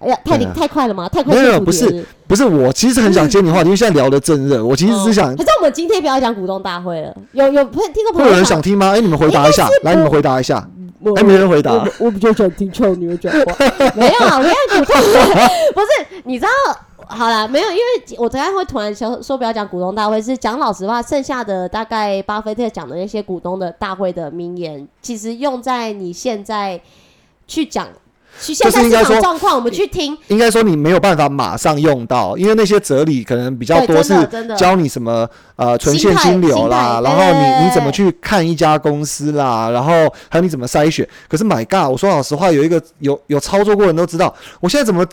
[0.00, 1.08] 哎呀，太对啊太快了吗？
[1.08, 8.88] 太快了不是不是，我其实很想接你话题， 因为现在聊的正热，我其实是想可是我们今天不要讲股东大会了，有有朋听众朋会有人友想听吗？
[8.88, 10.68] 哎，你们回答一下，来，你们回答一下。
[11.04, 11.72] 我哎，没人回答。
[11.72, 13.56] 我我比较想听俏女讲话，
[13.94, 15.02] 没有啊，我要股东
[15.74, 16.50] 不是，你知道。
[17.06, 17.82] 好啦，没有，因为
[18.16, 26.80] 我昨天会突然想说不要讲股东大会，是讲老实话，剩下的大概巴菲特讲的那些股东的大会的名言，其实用在你现在
[27.46, 27.92] 去讲，去
[28.40, 34.14] 现在市就是应该说场状况，我们去听，应该说你没有办法马上用到，因为那些哲理可能比较多是
[34.56, 39.92] 教你什么呃纯现金流啦，然后你你怎么去看一家公司啦，然后
[40.28, 41.08] 还有你怎么筛选。
[41.28, 45.06] 可是 My God，我说老实话，有一个有有操作过的人都知道，我现在怎么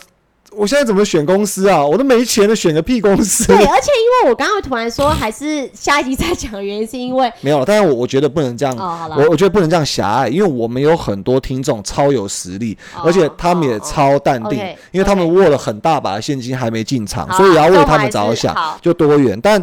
[0.54, 1.84] 我现在怎么选公司啊？
[1.84, 3.46] 我都没钱了，选个屁公司！
[3.46, 8.76] 对，而且因为我刚刚突然说，还是下一集再讲，的原因是因为 没有了，但是我我觉得不能这样。
[8.76, 14.58] 哦，我我觉得不能这样狭隘，因为我们有很多听众超有实力，哦而且他们也超淡定
[14.90, 19.38] 因为他们握了很大把的现金还没进场，好所以也要为他们着想，就多元。
[19.40, 19.62] 但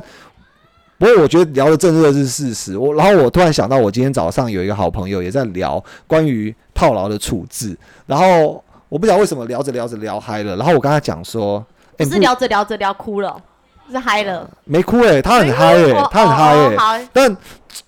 [0.98, 2.78] 不过我觉得聊的正热是事实。
[2.78, 11.64] 我然后我突然想到，我今天早上有一个好朋友也在聊关于套牢的处置，然后我不知道为什么聊着聊着聊嗨了，然后我跟他讲说，
[11.96, 13.42] 不是聊着聊着聊哭了，
[13.90, 17.38] 是嗨了，没哭哎、他很嗨哎、哦他很嗨哎、哦哦但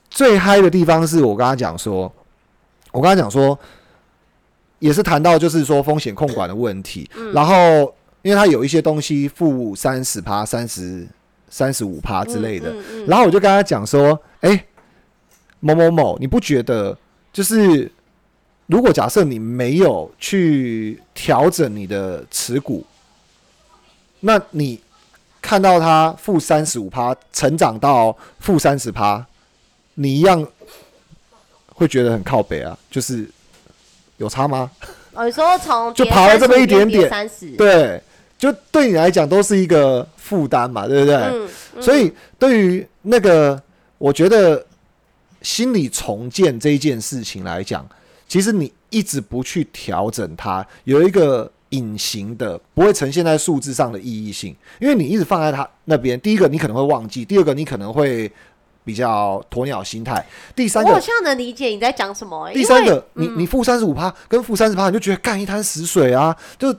[0.10, 2.12] 最嗨的地方是我跟他讲说，
[2.91, 3.58] 我跟他讲说，
[4.80, 7.34] 也是谈到就是说风险控管的问题，嗯。
[7.34, 7.56] 然后
[8.22, 11.08] 因为他有一些东西负三十趴、三十
[11.49, 13.06] 三十五趴之类的，嗯嗯嗯。
[13.08, 14.66] 然后我就跟他讲说，哎、
[15.60, 16.95] 某某某，你不觉得
[17.34, 17.91] 就是
[18.72, 22.86] 如果假设你没有去调整你的持股，
[24.22, 24.80] 那你
[25.41, 29.26] 看到它负三十五趴成长到负三十趴，
[29.95, 30.47] 你一样
[31.67, 33.30] 会觉得很靠北啊，就是
[34.15, 34.72] 有差吗？
[35.13, 38.01] 哦，你说从 就爬了这么一点点三十，对，
[38.38, 41.15] 就对你来讲都是一个负担嘛，对不对？
[41.15, 43.61] 嗯，嗯所以对于那个，
[43.97, 44.65] 我觉得
[45.41, 47.86] 心理重建这一件事情来讲，
[48.32, 58.32] 其实你一直不去调整它，有一个隐形的不会呈现在数字上的意义性，因为你一直放在它那边，第一个你可能会忘记，第二个你可能会
[58.86, 60.26] 比较鸵鸟心态，
[60.56, 60.92] 第三个。
[60.92, 62.54] 我好像能理解你在讲什么、欸。
[62.54, 66.34] 第三个，你你负三十五趴跟负三十趴，你就觉得干一滩死水啊！
[66.58, 66.74] 就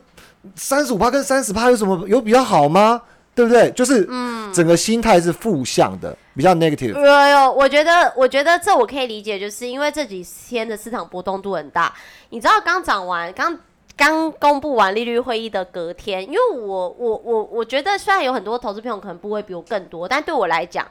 [0.56, 3.02] 三十五趴跟三十趴有什么有比较好吗？
[3.34, 3.70] 对不对？
[3.72, 6.92] 就是嗯整个心态是负向的，比较 negative。
[6.92, 11.94] 有有有，我觉得，我觉得这我可以理解，就是因为这几天的市场波动度很大。
[12.30, 13.58] 你知道，刚涨完，刚
[13.96, 20.86] 刚公布完利率会议的隔天，因为我我我我觉得，虽然有很多投资朋友可能部位比我更多，但对我来讲，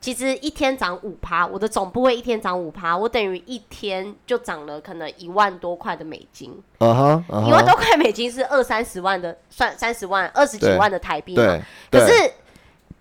[0.00, 6.58] 其实一天涨五趴，我的总部位一天涨五趴，我等于一天就涨了可能一万多块的美金。
[6.78, 11.42] 嗯哼，嗯一万多，块美金是二三十万的，算三十万、二十几万的台币嘛。
[11.90, 12.32] 对可是，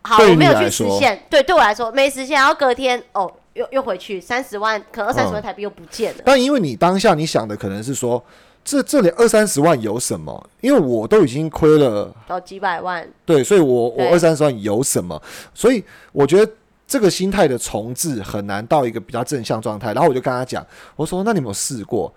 [0.05, 6.21] 好，我没有去实现，对，对我来说没实现，然后隔天哦，又又回去三十万，可能二三十万嗯台币又不见了。
[6.23, 8.23] 但因为你当下你想的可能是说，
[8.63, 10.49] 这这里二三十万有什么？
[10.61, 15.19] 因为我都已经亏了，到几百万，对，所以我我二三十万有什么？
[15.53, 16.51] 所以我觉得
[16.87, 19.91] 这个心态的重置很难到一个比较正向状态。
[19.93, 20.63] 然后我就跟他讲，
[20.95, 22.13] 我说：“那你有没有试过？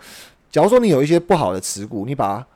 [0.51, 2.47] 假如说你有一些不好的持股，你把它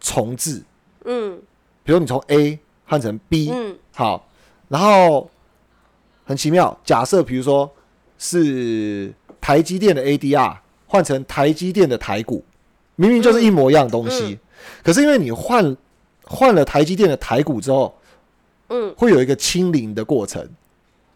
[0.00, 0.62] 重置，
[1.04, 1.38] 嗯
[1.84, 4.27] 比如你从 A 换成 B，、嗯好，
[4.68, 5.28] 然后
[6.24, 7.70] 很奇妙，假设比如说
[8.18, 10.56] 是台积电的 ADR
[10.86, 12.44] 换成台积电的台股，
[12.96, 14.38] 明明就是一模一样的东西，嗯
[14.82, 15.76] 可是因为你换
[16.24, 17.94] 换了台积电的台股之后，
[18.68, 20.46] 嗯，会有一个清零的过程，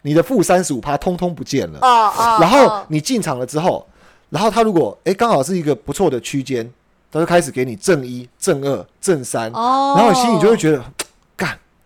[0.01, 2.85] 你的负三十五趴通通不见了，哦哦，然后哦。
[2.87, 3.85] 你进场了之后，
[4.29, 6.71] 然后它如果哎刚好是一个不错的区间，
[7.11, 11.07] 它就开始给你正一、正二、正三，哦，然后你心里就会觉得，干，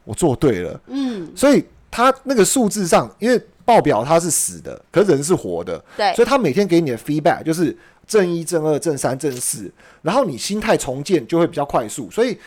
[0.08, 0.80] 我做对了。
[0.88, 7.76] 嗯，所以他那个数字上，因为报表它是死的，可是人是活的，对所以他每天给你的 feedback 就是
[8.08, 9.70] 正一、正二、正三、正四，
[10.01, 12.10] 然后你心态重建就会比较快速。
[12.10, 12.38] 所以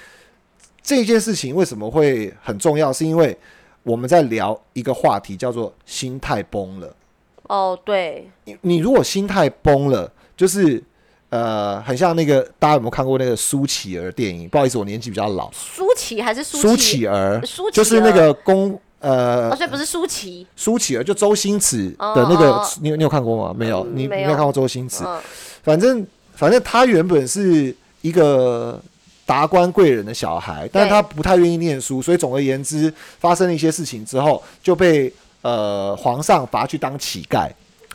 [0.83, 3.37] 这件事情为什么会很重要，是因为
[3.83, 6.97] 我们在聊一个话题叫做心态崩了。
[7.43, 10.83] 哦对，你你如果心态崩了，就是
[11.31, 14.49] 呃，很像那个大家有没有看过那个苏乞儿电影？
[14.49, 15.51] 不好意思，我年纪比较老。
[15.53, 16.99] 苏乞还是舒苏淇？
[16.99, 17.41] 乞儿
[17.73, 23.55] 就是那个公呃哦，所以不是舒淇，舒淇儿，就周星驰的那个，你有你有看过吗？
[23.57, 25.05] 没有，你你嗯没有没有看过周星驰。
[25.07, 25.21] 嗯
[25.63, 28.81] 反正反正他原本是一个
[29.27, 35.13] 达官贵人的小孩，但是他不太愿意念书，所以总而言之，发生了一些事情之后，就被
[35.43, 37.49] 呃皇上罚去当乞丐。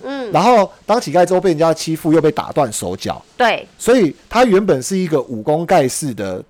[0.03, 6.43] 嗯，然后当乞丐之后被人家欺负，又被打断手脚，对，所以他原本是一个武功盖世的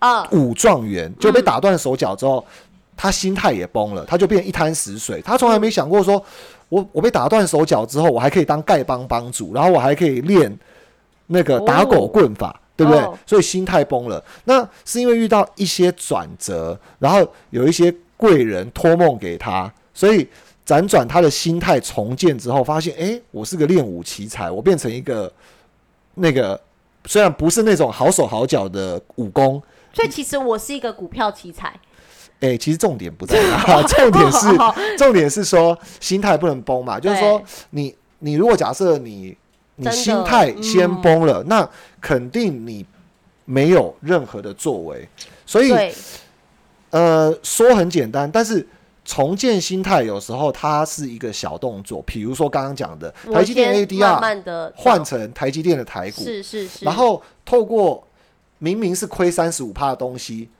[0.00, 2.44] 嗯，武状元，就被打断手脚之后，
[2.96, 5.22] 他心态也崩了，他就变一滩死水。
[5.22, 6.22] 他从来没想过说，
[6.68, 10.54] 我我被打断手脚之后，我还可以当丐帮帮主，然后我还可以练
[11.28, 13.00] 那个打狗棍法，对不对？
[13.00, 13.18] 哦？
[13.26, 14.22] 所以心态崩了。
[14.44, 20.28] 那是因为遇到一些转折，然后有一些贵人托梦给他，所以
[20.66, 25.32] 辗转他的心态重建之后，发现，诶，我是个练武奇才，我变成一个
[26.14, 26.60] 那个
[27.04, 29.62] 虽然不是那种好手好脚的武功。
[29.92, 31.72] 所以其实我是一个股票奇才，
[32.40, 34.46] 哎、其实重点不在那，重点是
[34.98, 37.40] 重点是说心态不能崩嘛，就是说
[37.70, 39.34] 你你如果假设你
[39.76, 41.66] 你心态先嗯崩了，那
[42.00, 42.84] 肯定你
[43.46, 45.08] 没有任何的作为，
[45.46, 45.72] 所以，
[46.90, 48.66] 呃说很简单，但是
[49.06, 58.06] 重建心态有时候它是一个小动作，比如说刚刚讲的台积电先 ADR 换成台积电的台股，是是是，然后透过
[58.58, 60.50] 明明是亏三十五趴的东西，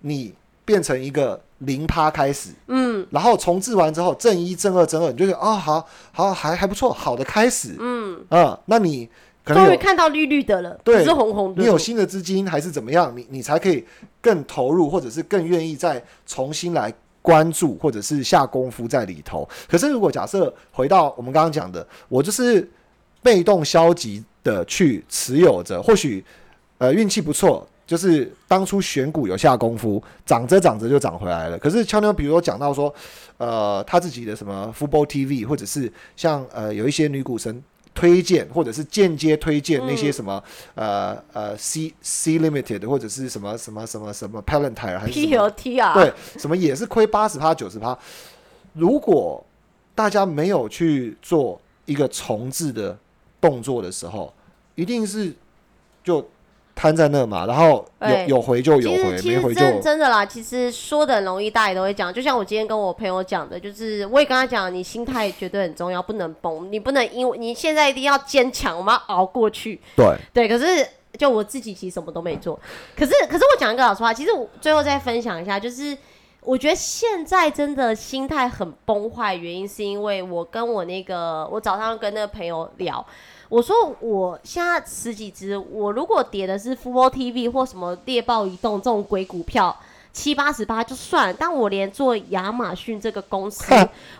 [0.00, 0.34] 你
[0.66, 3.06] 变成一个零趴开始，嗯。
[3.10, 9.08] 然后重置完之后正一、正二、正二，你就觉得哦，好好还还不错，好的开始，嗯，嗯，那你
[9.46, 13.84] 终于看到绿绿的了，对不是红红的，你有新的资金还是怎么样，你你才可以
[14.20, 16.92] 更投入，或者是更愿意再重新来
[17.24, 19.48] 关注，或者是下功夫在里头。
[19.66, 22.68] 可是如果假设回到我们刚刚讲的，我就是
[23.22, 26.22] 被动消极的去持有着，或许
[26.76, 27.66] 呃运气不错。
[27.86, 31.58] 就是当初选股有下功夫，涨着涨着就涨回来了。
[31.58, 32.92] 可是俏妞，比如说讲到说，
[33.36, 37.62] 呃，他自己的什么 Football TV，或者是像呃有一些女股神
[37.94, 40.42] 推荐，或者是间接推荐那些什么、
[40.74, 47.96] 呃呃 C C Limited 或者是什么什么什么什么 Palantir 还是什 P 么 L T 啊，对，什么也是亏八十趴九十趴。
[48.72, 49.44] 如果
[49.94, 52.98] 大家没有去做一个重置的
[53.40, 54.34] 动作的时候，
[54.74, 55.32] 一定是
[56.02, 56.28] 就
[56.74, 62.12] 摊在那嘛，然后有对有回就有回，没回就真真的啦，其实说的很容易，大家也都会讲。
[62.12, 69.80] 就像我今天跟我朋友讲的，就是我也跟他讲，你心态绝对很重要，不能崩，你不能因为你现在一定要坚强，我们要熬过去。
[69.94, 72.58] 对对，可是就我自己其实什么都没做，
[72.96, 75.96] 可是可是我讲一个老实话，其实我最后再分享一下，就是
[76.40, 83.06] 我觉得现在真的心态很崩坏，原因是因为我跟我那个我早上跟那个朋友聊。
[83.48, 89.76] 我说我现在十几只，我如果跌的是 Football TV 或什么猎豹移动这种鬼股票，
[90.12, 93.64] 七八十八就算了，但我连做亚马逊这个公司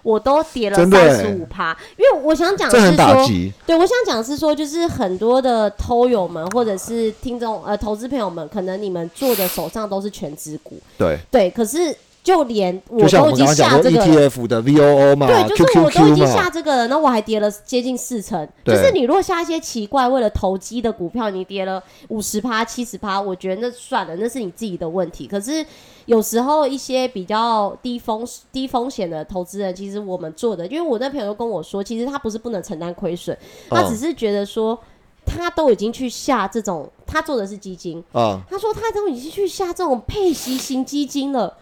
[0.02, 3.26] 我都跌了三十五趴，因为我想讲的是说。
[3.64, 14.06] 对，我想讲是说，就是很多的偷友们或者是听众呃投资朋友们，可能你们做的手上都是全职股，对，对，可是就连我都已经下这个了。
[14.06, 18.48] ETF 的 VOO 嘛对，就是我都已经下嘛，这个了，那我还跌了接近四成。
[18.64, 25.26] 就是你如果下一些奇怪为了投机的股票，你跌了五十趴、七十趴，我觉得那算了，那是你自己的问题。
[25.26, 25.64] 可是
[26.06, 33.36] 有时候一些比较低风低风险的投资人，其实我们做的，因为我那朋友跟我说，其实他不是不能承担亏损，
[33.68, 34.76] 他嗯只是觉得说。
[35.26, 41.56] 他都已经去下这种，他做的是基金，啊，他说他都已经去下这种配息型基金了，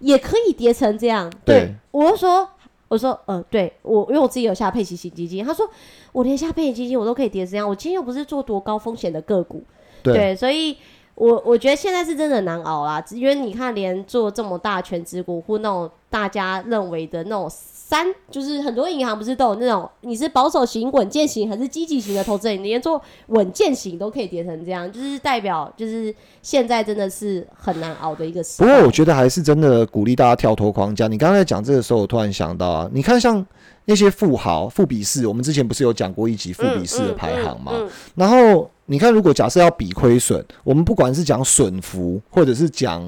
[0.00, 1.32] 也可以叠成这样。
[1.44, 2.48] 对我就说，
[2.88, 5.44] 我说，呃，对我，因为我自己有下配息型基金。
[5.44, 5.66] 他说，
[6.12, 9.62] 我连下配息基金我都可以叠成这样，我今天又不是做多高风险的个股，
[10.02, 10.76] 对，所以。
[11.16, 17.46] 我我觉得现在是真的难熬啦，因为你看，连做这么大全职股或那种大家认为的那种
[17.90, 28.64] 三，就是很多银行不是都有那种你是保守型、稳健型还是积极型的投资人，你连做稳健型都可以跌成这样，就是代表就是现在真的是很难熬的一个时不。
[28.64, 31.08] 过我觉得还是真的鼓励大家跳脱框架。
[31.08, 33.44] 你刚才讲这个时候，我突然想到啊，你看像
[33.86, 37.72] 那些富豪、富比士，我们之前不是有讲过一集富比士的排行吗？
[37.74, 43.02] 嗯嗯嗯然后你看，如果假设要比亏损，我们不管是讲损幅，或者是讲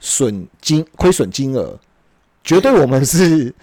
[0.00, 1.78] 损金亏损金额，
[2.42, 3.54] 绝对我们是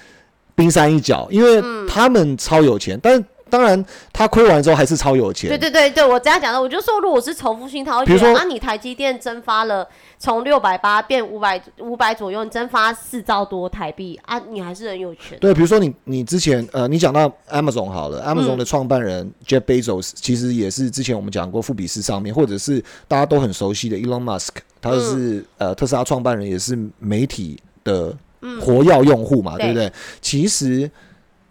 [0.60, 5.50] 冰山一角，因为嗯他们超有钱，但是当然他亏完之后还是超有钱。
[5.50, 9.88] 对对对对，我这样讲的，我就说，如果是仇富心态会比如说那啊，你台积电蒸发了
[10.20, 15.36] 从六百八变五百五百左右，你蒸发四兆多台币啊，你还是很有钱。
[15.40, 28.16] 对，比如说你你之前呃，你讲到 Amazon 好了，Amazon 的创办人 Jeff Bezos 其实也是之前我们讲过富比士上面，或者是大家都很熟悉的 Elon Musk，他是、呃特斯拉创办人，也是媒体的
[28.62, 29.68] 活跃用户嘛，对。
[29.68, 29.92] 不对？
[30.22, 30.90] 其实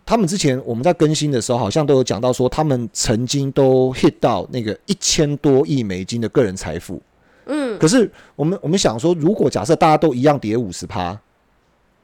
[0.07, 7.01] 他们之前我们在更新的时候，好像都有讲到说，他们曾经都 hit 到那个一千多亿美金的个人财富。
[7.47, 7.78] 嗯。
[7.78, 11.18] 可是我们我们想说，如果假设大家都一样跌五十趴，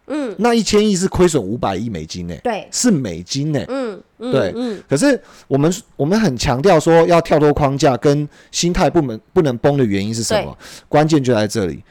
[0.06, 4.52] 嗯，那一千亿是亏损五百亿美金呢、对，是美金呢、嗯嗯，对。
[4.54, 4.82] 嗯。
[4.86, 5.18] 可是
[5.48, 10.54] 我们我们很强调说要跳脱框架跟心态不能不能崩的原因是什么？
[10.90, 11.82] 关键就在这里，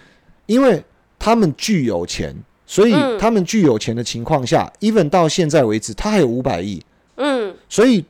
[0.45, 0.83] 因为
[1.17, 2.35] 他们具有钱，
[2.73, 3.19] 所以嗯。
[3.19, 6.81] 他们具有钱的情况下、e v e n 到现在为止，他还有五百亿，
[7.15, 8.03] 嗯，所以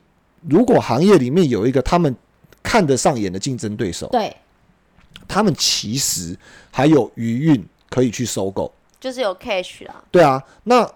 [0.48, 2.12] 如果行业里面有一个他们
[2.62, 4.34] 看得上眼的竞争对手，对，
[5.28, 6.36] 他们其实
[6.72, 8.72] 还有余韵可以去收购。
[8.98, 10.90] 就是有 cash 啊，对啊，那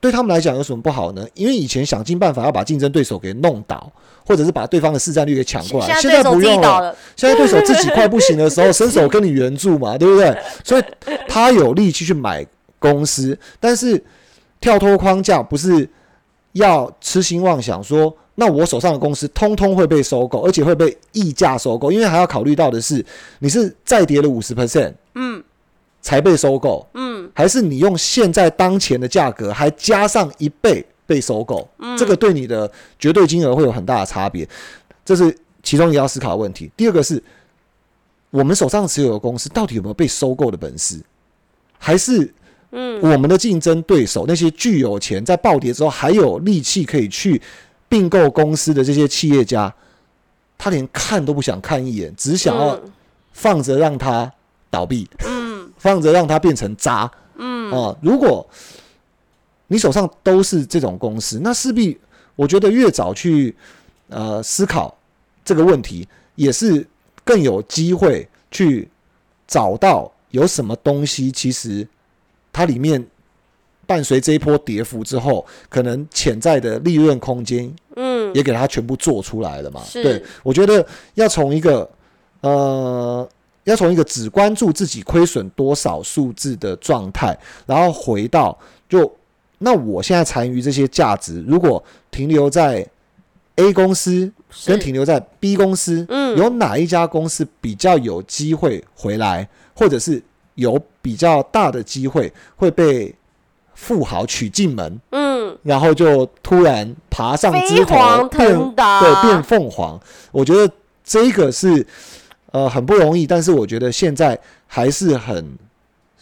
[0.00, 1.26] 对他们来讲有什么不好呢？
[1.34, 3.92] 因为以前想尽办法要把竞争对手给弄倒，
[4.24, 10.34] 或者是把对方的市占率给抢过来，现现在不用了，现在对手自己快不行的时候， 伸手跟你援助嘛，对不对？
[10.64, 10.84] 所以
[11.28, 12.46] 他有力气去买
[12.82, 14.02] 公司，但是
[14.60, 15.88] 跳脱框架不是
[16.52, 23.02] 要痴心妄想说，那我手上的公司通通会被收购，而且会被溢价收购，因为还要考虑到的是，
[23.38, 25.42] 你是再跌了五十 percent，嗯。
[26.04, 31.96] 才被收购，嗯，还是你用现在当前的价格还加上一倍被收购，嗯。
[31.96, 32.68] 这个对你的
[32.98, 34.44] 绝对金额会有很大的差别，
[35.04, 36.68] 这是其中一个要思考的问题。
[36.76, 37.22] 第二个是
[38.30, 41.00] 我们手上持有的公司到底有没有被收购的本事，
[41.78, 42.34] 还是
[42.72, 47.40] 嗯我们的竞争对手那些巨有钱在暴跌之后还有力气可以去
[47.88, 49.72] 并购公司的这些企业家，
[50.58, 52.92] 他连看都不想看一眼，只想要嗯
[53.32, 54.32] 放着让它
[54.70, 55.08] 倒闭。
[55.24, 55.42] 嗯
[55.78, 57.10] 放着让它变成渣。
[57.34, 58.46] 嗯啊，如果
[59.66, 61.98] 你手上都是这种公司，那势必
[62.36, 63.52] 我觉得越早去
[64.08, 64.96] 呃思考
[65.44, 66.06] 这个问题，
[66.36, 66.86] 也是
[67.24, 68.88] 更有机会去
[69.48, 71.84] 找到有什么东西，其实
[72.52, 73.04] 它里面
[73.86, 79.82] 伴随这一波跌幅之后，可能潜在的利润空间嗯，也给它全部做出来了嘛。
[79.84, 80.02] 是。
[80.02, 81.88] 对，我觉得要从一个
[82.40, 83.28] 呃，
[83.64, 87.36] 要从一个只关注自己亏损多少数字的状态，
[87.66, 88.56] 然后回到
[88.88, 89.12] 就
[89.58, 92.86] 那我现在残余这些价值，如果停留在
[93.56, 94.32] A 公司
[94.66, 96.36] 跟停留在 B 公司，嗯。
[96.36, 100.22] 有哪一家公司比较有机会回来，或者是
[100.54, 103.14] 有比较大的机会会被
[103.74, 105.00] 富豪娶进门？
[105.10, 110.00] 嗯，然后就突然爬上枝头，变对变凤凰。
[110.30, 110.72] 我觉得
[111.04, 111.86] 这个是
[112.52, 115.58] 呃很不容易，但是我觉得现在还是很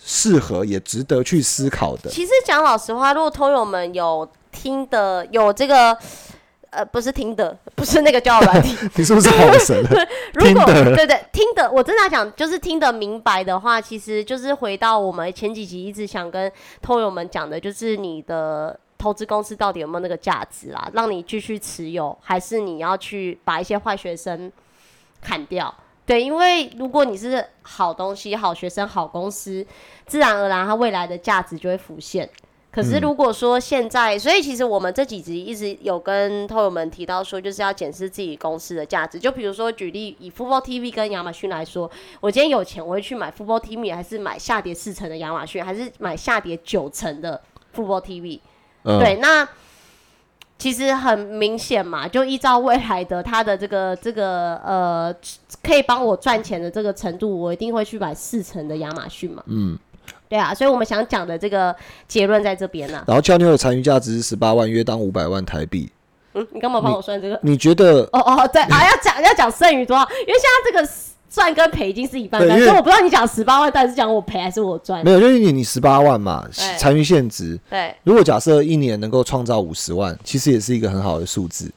[0.03, 2.11] 适合，也值得去思考的。
[2.11, 5.97] 其实讲老实话，如果通友们有听的，有这个。
[6.71, 8.77] 呃，不是听的，不是那个交友软体。
[8.95, 9.91] 你是不是好神了？
[10.35, 16.51] 如果对对听的，我真的要讲，就是听得明白的话，其实就是回到我们前几集一直想跟
[16.81, 24.51] 通友们讲的，就是你的投资公司到底有没有那个价值啦，让你继续持有，还是你要去把一些坏学生
[25.21, 25.75] 砍掉？
[26.07, 29.67] 对，因为如果你是好东西、好学生、好公司，
[30.07, 32.29] 自然而然它未来的价值就会浮现。
[32.73, 39.19] 可是如果说现在，所以其实我们这几集一直有跟朋友们提到说，就是要检视自己公司的价值。
[39.19, 41.91] 就比如说举例，以 Football TV 跟亚马逊来说，
[42.21, 47.41] 我今天有钱，我会去买 Football TV，还是买下跌四成的亚马逊，还是买下跌九成的
[47.75, 48.39] Football TV？、
[48.85, 49.49] 嗯，对，那
[50.57, 55.13] 其实很明显嘛，就依照未来的它的这个这个呃，
[55.63, 59.43] 可以帮我赚钱的这个程度，我一定会去买四成的亚马逊嘛。
[59.47, 59.77] 嗯，
[60.31, 61.75] 对啊，所以我们想讲的这个
[62.07, 65.91] 结论在这边呢、然后俏妞的残余价值是十八万，约当五百万台币。
[66.35, 67.37] 嗯，你干嘛帮我算这个？
[67.43, 68.09] 你觉得？
[68.13, 70.03] 哦哦，对啊，要讲要讲剩余多少？
[70.21, 70.89] 因为现在这个
[71.29, 75.11] 赚跟赔已经是一半半，对因为所以我不知道你讲十八万到底是讲我赔还是我赚没。
[75.11, 77.59] 有，就是你你十八万嘛，对残余现值。
[77.69, 81.69] 对，如果假设一年能够创造五十万，其实也是一个很好的数字，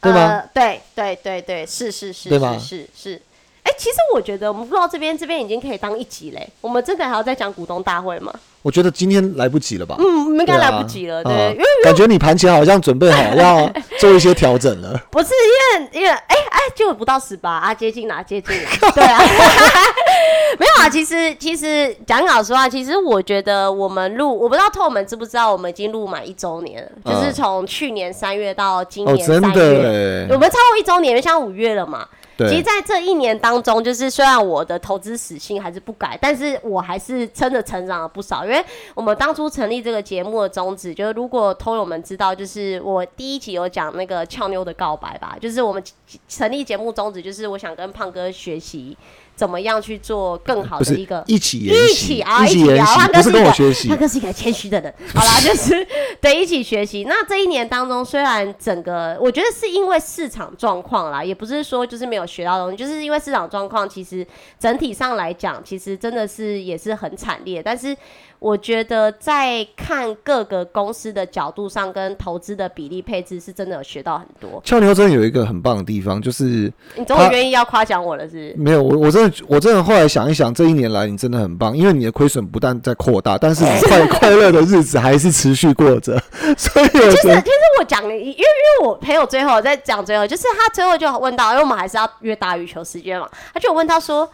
[0.00, 0.18] 对吗？
[0.18, 0.50] 呃？
[0.54, 3.22] 对对对对，是是是，对吗是是是。
[3.64, 6.48] 哎、其实我觉得我们录到这边，这边已经可以当一集嘞。
[6.60, 8.32] 我们真的还要再讲股东大会吗？
[8.62, 9.96] 我觉得今天来不及了吧？
[9.98, 15.00] 嗯，应该来不及了，对，啊因为感觉你盘前好像准备好要做一些调整了。
[15.10, 15.30] 不是
[15.74, 19.18] 因为因为哎哎，就不到十八啊，接近啦，接近了， 对啊，
[20.58, 20.88] 没有啊。
[20.88, 32.06] 其实其实讲老实话，其实我觉得我们录，我不知道透们知不知道，我们已经录满一周年了，嗯就是从去年三月到今哦，年三真的月，我哎，们超过一周年，因为像五月了嘛。
[32.48, 38.44] 其实，在这一年当中，就是虽然我的投资死性还是不改，但是我还是真的成长了不少。
[38.44, 38.64] 因为
[38.94, 45.82] 我们当初成立这个节目的宗旨，就是如果通友们知道，就是我第一集有讲那个俏妞的告白吧，就是我们
[46.28, 48.96] 成立节目宗旨，就是我想跟胖哥学习。
[49.42, 53.96] 怎么样去做更好的一个一起一，起啊，一起研啊，习，不是一个跟我学习他。
[53.96, 54.94] 哥是一个谦虚的人。
[55.12, 55.84] 好啦，就是
[56.22, 57.04] 对一起学习。
[57.08, 64.24] 那这一年当中，虽然整个我觉得是因为市场状况啦，也不是说就是没有学到东西，就是因为市场状况，其实
[64.60, 67.60] 整体上来讲，其实真的是也是很惨烈。
[67.60, 67.96] 但是
[68.42, 74.60] 我觉得在看各个公司的角度上，跟投资的比例配置，是真的有学到很多。
[74.64, 78.54] 俏妞真的有一个很棒的地方，就是你终于愿意要夸奖我了，是不是？
[78.56, 86.20] 没有我，我真的，我真的后来想一想，这一年来你真的很棒，因为你的亏损不但在扩大，但是你快 快乐的日子还是持续过着，
[86.58, 94.28] 所以我其实，觉得其实我讲，因为因为我朋友最后在讲最后，就是他最后就问到，因为我们还是要约打羽球时间嘛，他就问他说，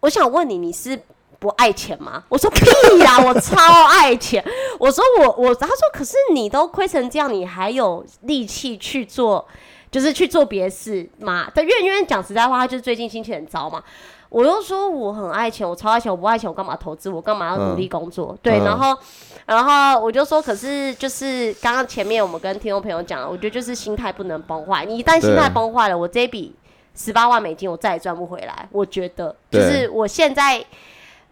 [0.00, 0.98] 我想问你，你是
[1.44, 2.24] 不爱钱吗？
[2.30, 2.64] 我说屁
[3.00, 4.42] 呀、 我超爱钱。
[4.78, 9.46] 我说我我，他说可是你都亏成这样，你还有力气去做，
[9.90, 11.46] 就是去做别的事吗？
[11.54, 13.84] 但因为因为讲实在话，他就是最近心情很糟嘛。
[14.30, 17.10] 我又说我很爱钱，我超爱钱，我不爱钱，我干嘛投资？
[17.10, 18.34] 我干嘛要努力工作？
[18.40, 18.96] 对，嗯然后，
[19.44, 24.86] 然后我就说，可是就是刚刚前面我们跟听众朋友讲了，我觉得就是心态不能崩坏。
[24.86, 26.56] 你一旦心态崩坏了，我这笔
[26.94, 28.66] 十八万美金我再也赚不回来。
[28.72, 30.64] 我觉得就是我现在。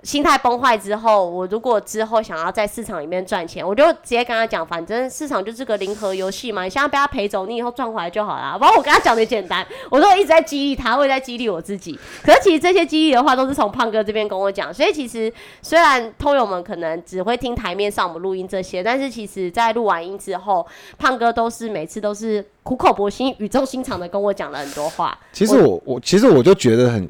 [0.02, 8.56] 心态崩坏之后，我如果之后想要在市场里面赚钱，我就直接跟他讲，反正市场就是个零和游戏嘛，你现在被他赔走，你以后赚回来就好啦。
[8.58, 11.96] 反正我跟他讲的简单，我说我一直在激励他，我也在激励我自己。
[12.24, 15.32] 可是其实这些激励的话，都是从胖哥这边跟我讲，所以其实
[15.62, 20.66] 虽然通友们可能只会听台面上我们录音这些，但是其实在录完音之后，
[20.98, 25.16] 胖哥都是每次都是苦口婆心、语重心长的跟我讲了很多话。
[25.32, 27.08] 其实我我其实我就觉得很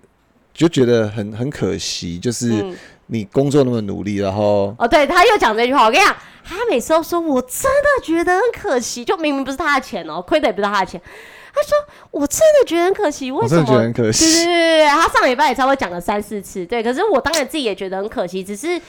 [0.53, 2.77] 就觉得很很可惜，就是嗯
[3.07, 11.01] 你工作那么努力，然后哦，对，他又讲这句话，我跟你讲，他每次都说，我真的觉得很可惜，就明明不是他的钱哦，亏的也不是他的钱。
[11.55, 11.77] 他说
[12.11, 13.61] ：“我真的觉得很可惜，为什么？
[13.61, 14.45] 我真的觉得很可对对。
[14.47, 16.83] 对对，他上礼拜也差不多讲了三四次，对。
[16.83, 18.81] 可是我当然自己也觉得很可惜，只是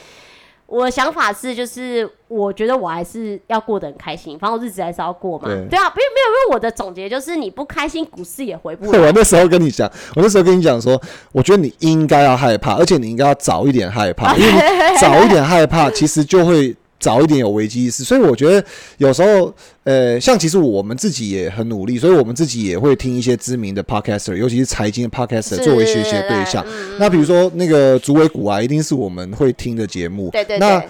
[0.66, 5.44] 我的想法是，就是我觉得我还是要过得很开心，反正我日子还是要过嘛。
[5.46, 8.98] 对对啊，没有没有，因为我的总结就是，你不开心，股市也回不来。
[9.06, 11.00] 我那时候跟你讲，我那时候跟你讲说，
[11.32, 16.74] 我觉得你应该要害怕，而且你应该要早一点害怕，因为你早一点害怕，其实就会
[17.04, 18.02] 早一点有危机意识。
[18.02, 26.64] 所以我觉得有时候，呃，像其实我们自己也很努力，所以我们自己也会听一些知名的 podcaster，尤其是财经的 podcaster 作为学习的对象。
[26.66, 30.30] 嗯那比如说那个竹尾股啊，一定是我们会听的节目。
[30.30, 30.88] 对对那对，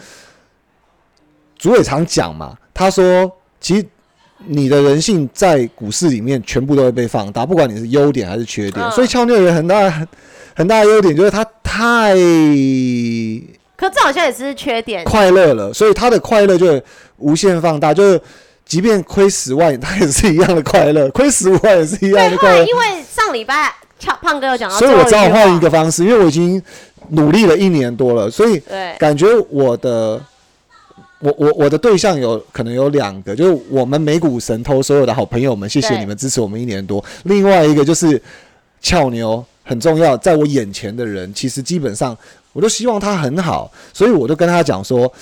[1.58, 3.84] 竹尾常讲嘛，他说其实。
[4.46, 8.84] 你的人性在股市里面全部都会被放大，不管你是优点还是缺点。
[8.84, 10.06] 嗯所以俏妞有很大很
[10.54, 12.14] 很大的优点，就是他太
[13.76, 15.04] 可这好像也是缺点。
[15.04, 16.82] 快乐了，所以他的快乐就会
[17.18, 18.20] 无限放大，就是
[18.64, 22.64] 即便亏十万，他也是一样的快乐；亏十五万也是一样的快乐。
[22.64, 26.62] 因为上礼拜胖胖哥有讲到所以我只好换一个方式，因为我已经
[27.10, 28.94] 努力了一年多了，所以对。
[28.98, 30.20] 感觉我的
[31.18, 37.04] 我我我的对象有可能有两个，就是我们美股神偷所有的好朋友们，谢谢你们支持我们一年多。
[37.24, 38.20] 另外一个就是
[38.80, 42.16] 俏牛很重要，在我眼前的人，其实基本上
[42.54, 45.12] 我都希望他很好，所以我就跟他讲说，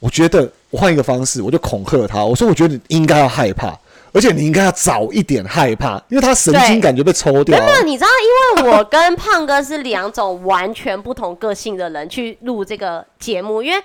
[0.00, 3.78] 我觉得我换一个方式，我就恐吓他，我说我觉得你应该要害怕。
[4.10, 7.64] 而且你应该要早一点害怕，因为他神经感觉被抽掉了。
[7.64, 8.08] 没有，你知道，
[8.56, 13.78] 因为我跟胖哥是两种完全不同个性的人去录这个节目，因为。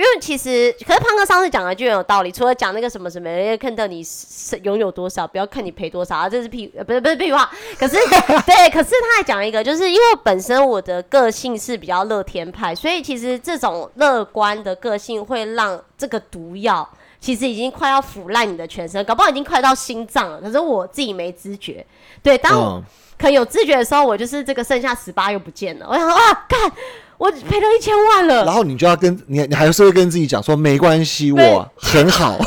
[0.00, 7.50] 因为其实，可是胖哥上次讲的就很有道理，除了讲那个什么什么，人家看到你是拥有多少，不要看你赔多少，啊、这是屁，呃不是不是屁话。
[7.78, 7.96] 可是
[8.46, 16.88] 对，可是他还讲一个，就是因为本身我的个性是比较乐天派，所以其实这种乐观的个性会让这个毒药
[17.20, 20.40] 其实已经快要腐烂你的全身，搞不好已经快到心脏了。
[20.40, 21.84] 可是我自己没知觉。
[22.22, 22.82] 对，当
[23.18, 25.86] 可有知觉的时候，我就是这个剩下十八又不见了。
[25.86, 26.72] 我想说啊，看
[27.20, 32.34] 我赔了一千万了，然后你就要跟你，你还是会跟自己讲说，没关系，我很好。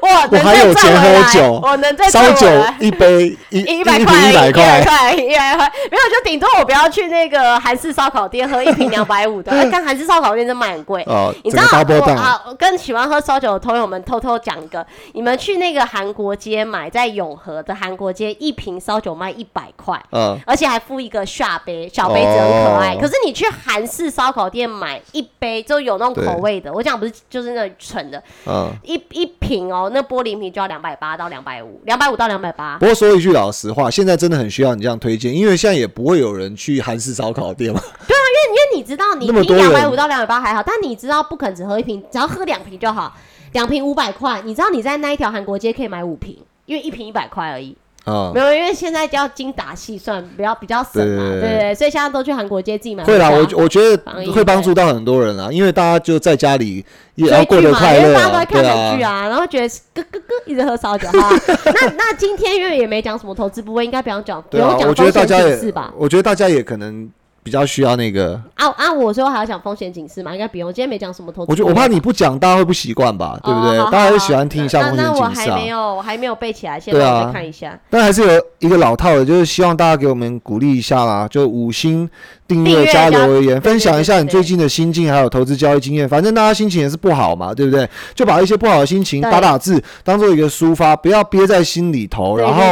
[0.00, 2.46] 我，我还有钱喝酒我能再烧酒
[2.78, 11.02] 一杯一一一百块，一百块，一百块，没有就顶多我不要去那个韩式烧烤店喝一瓶两百五的，哎但韩式烧烤店真卖很贵。
[11.06, 20.00] 哦，你知道我啊，我跟喜欢喝烧酒的朋友们偷偷讲一个，你们去那个韩国街买，在永和的韩国街，一瓶烧酒卖一百块。
[20.12, 22.94] 嗯，而且还附一个下杯，小杯子很可爱。
[22.94, 22.98] 哦。
[23.00, 28.70] 可是你去韩式烧烤店买一杯，就有那种口味的，我讲不是就是那种纯的，嗯。
[28.84, 32.76] 一一瓶哦，那玻璃瓶就要两百八到两百五，两百五到两百八。
[32.78, 37.80] 不过说一句老实话，现在真的很需要你这样推荐，因为现在也不会有人去韩式烧烤店嘛。
[37.80, 43.14] 对啊因为因为你知道，你瓶那么多人两百五到两百八还好，但你知道不肯只喝一瓶，只要喝两瓶就好，
[43.52, 44.42] 两瓶五百块。
[44.44, 46.36] 你知道你在那一条韩国街可以买五瓶，
[46.66, 47.76] 因为一瓶一百块而已。
[48.12, 54.02] 啊没，有，因为现在要精打细算，比较比较省嘛，对对所以现在都去韩国街自己买会啦，我我觉得
[54.32, 56.84] 会帮助到很多人啦，因为大家就在家里
[57.14, 59.12] 也要追剧嘛，过得快因为乐啊，大家都在看剧啊。
[59.12, 61.30] 啊，然后觉得咯咯咯一直喝烧酒哈。
[61.64, 67.08] 那那今天因为也没讲什么投资部位，应该不用讲，不用，讲我觉得大风险家也警示吧？，我觉得大家也可能
[67.48, 68.92] 比较需要那个，啊啊！
[68.92, 70.70] 我说还要讲风险警示嘛，应该不用。
[70.70, 73.78] 今天没讲什么投我觉得我怕你不讲，大家会不习惯吧，对不对？
[73.90, 75.56] 大家会喜欢听一下那风险警示啊。
[75.56, 77.80] 没有，我还没有背起来，现在我再看一下。
[77.88, 82.06] 但还是有一个老套的，就是希望大家给我们鼓励一下啦，就五星
[82.46, 86.06] 订订阅阅加加留言，分享一下你最近的心境，还有投资交易经验。
[86.06, 87.88] 反正大家心情也是不好嘛，对不对？
[88.14, 92.62] 就把一些不好的心情打打字，当做一个抒发，不要憋在心里头，然后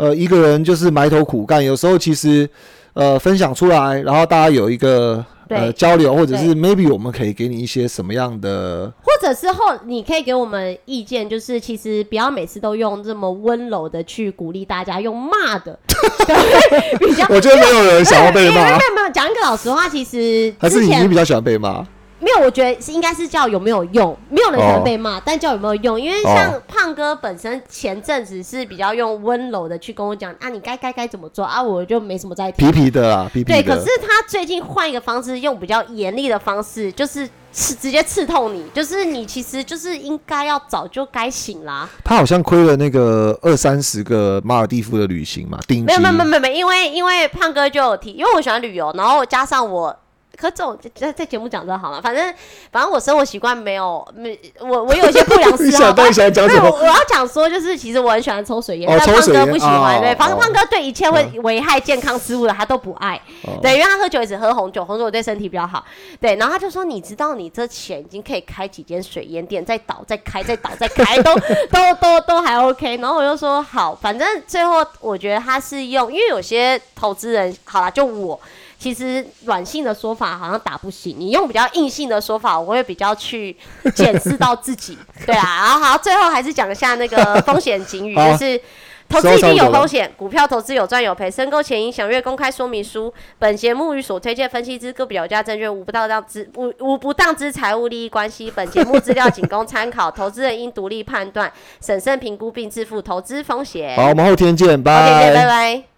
[0.00, 1.62] 呃一个人就是埋头苦干。
[1.62, 2.48] 有时候其实
[2.94, 15.78] 呃分享出来，然后大家有一个呃交流，或者是 maybe 我们可以给你一些什么样的或者是后你可以给我们意见，就是其实不要每次都用这么温柔的去鼓励大家，用骂的，
[16.26, 17.26] 对，比较。
[17.28, 21.86] 我觉得没有人想要被因为没，有 没有讲一个老实话，其实还是你你比较喜欢被骂？
[22.20, 32.70] 没有，我觉得是应该是叫有没有用，没有人可能被骂，但叫有没有用，因为像哦胖哥本身前阵子是比较用温柔的去跟我讲啊，你该该该怎么做啊，我就没什么在听。
[32.70, 41.88] 皮皮的啦，皮皮对，可是他最近换一个方式，用比较严厉的方式，就是刺直接刺痛你，就是你其实就是应该要早就该醒啦。
[42.04, 45.84] 他好像亏了那个二三十个马尔蒂夫的旅行嘛，顶级。
[45.84, 49.96] 没有没有没有没有没有，因为因为胖哥就有提，因为我喜欢旅游，然后加上我。
[50.36, 52.00] 可这种在在节目讲这好了？
[52.00, 52.34] 反正
[52.72, 55.94] 反正我生活习惯没有没我我有一些不良你嗜好 想。
[55.94, 56.62] 到底想讲什么？
[56.62, 59.96] 没有我我要讲说，就是其实我很喜欢抽水烟，哦但胖哥不喜欢。
[59.96, 63.16] 哦对，胖哦胖哥对一切会危害健康事物的他都不爱。
[63.44, 65.84] 哦对，因为他喝酒也只喝红酒，红酒对身体比较好。
[66.20, 71.34] 对，然后他就说，你知道你这钱已经可以开几间水烟店，再倒再开，再倒再开，都
[71.70, 72.96] 都都都还 OK。
[72.96, 78.40] 然后我就说好，反正最后我觉得他是用，因为有些投资人，好了，就我。
[78.80, 83.54] 其实软性的说法好像打不醒，你用比较硬性的说法，我会比较去
[83.94, 85.44] 检视到自己，对啊。
[85.68, 88.58] 然后好，最后还是讲一下那个 风险警语，就是
[89.06, 93.12] 投资一定有风险，股票投资有赚有赔，申购前应详阅公开说明书。
[93.38, 98.50] 本节目与所推荐分析之个别有价证券无不当当之无无不当之财务利益关系。
[98.50, 101.52] 本节目资料仅供参考，投资人应独立判断、
[101.82, 103.94] 审慎评估并自负投资风险。
[103.94, 105.46] 好，我们后天见，好，谢谢，拜拜。
[105.46, 105.89] 拜。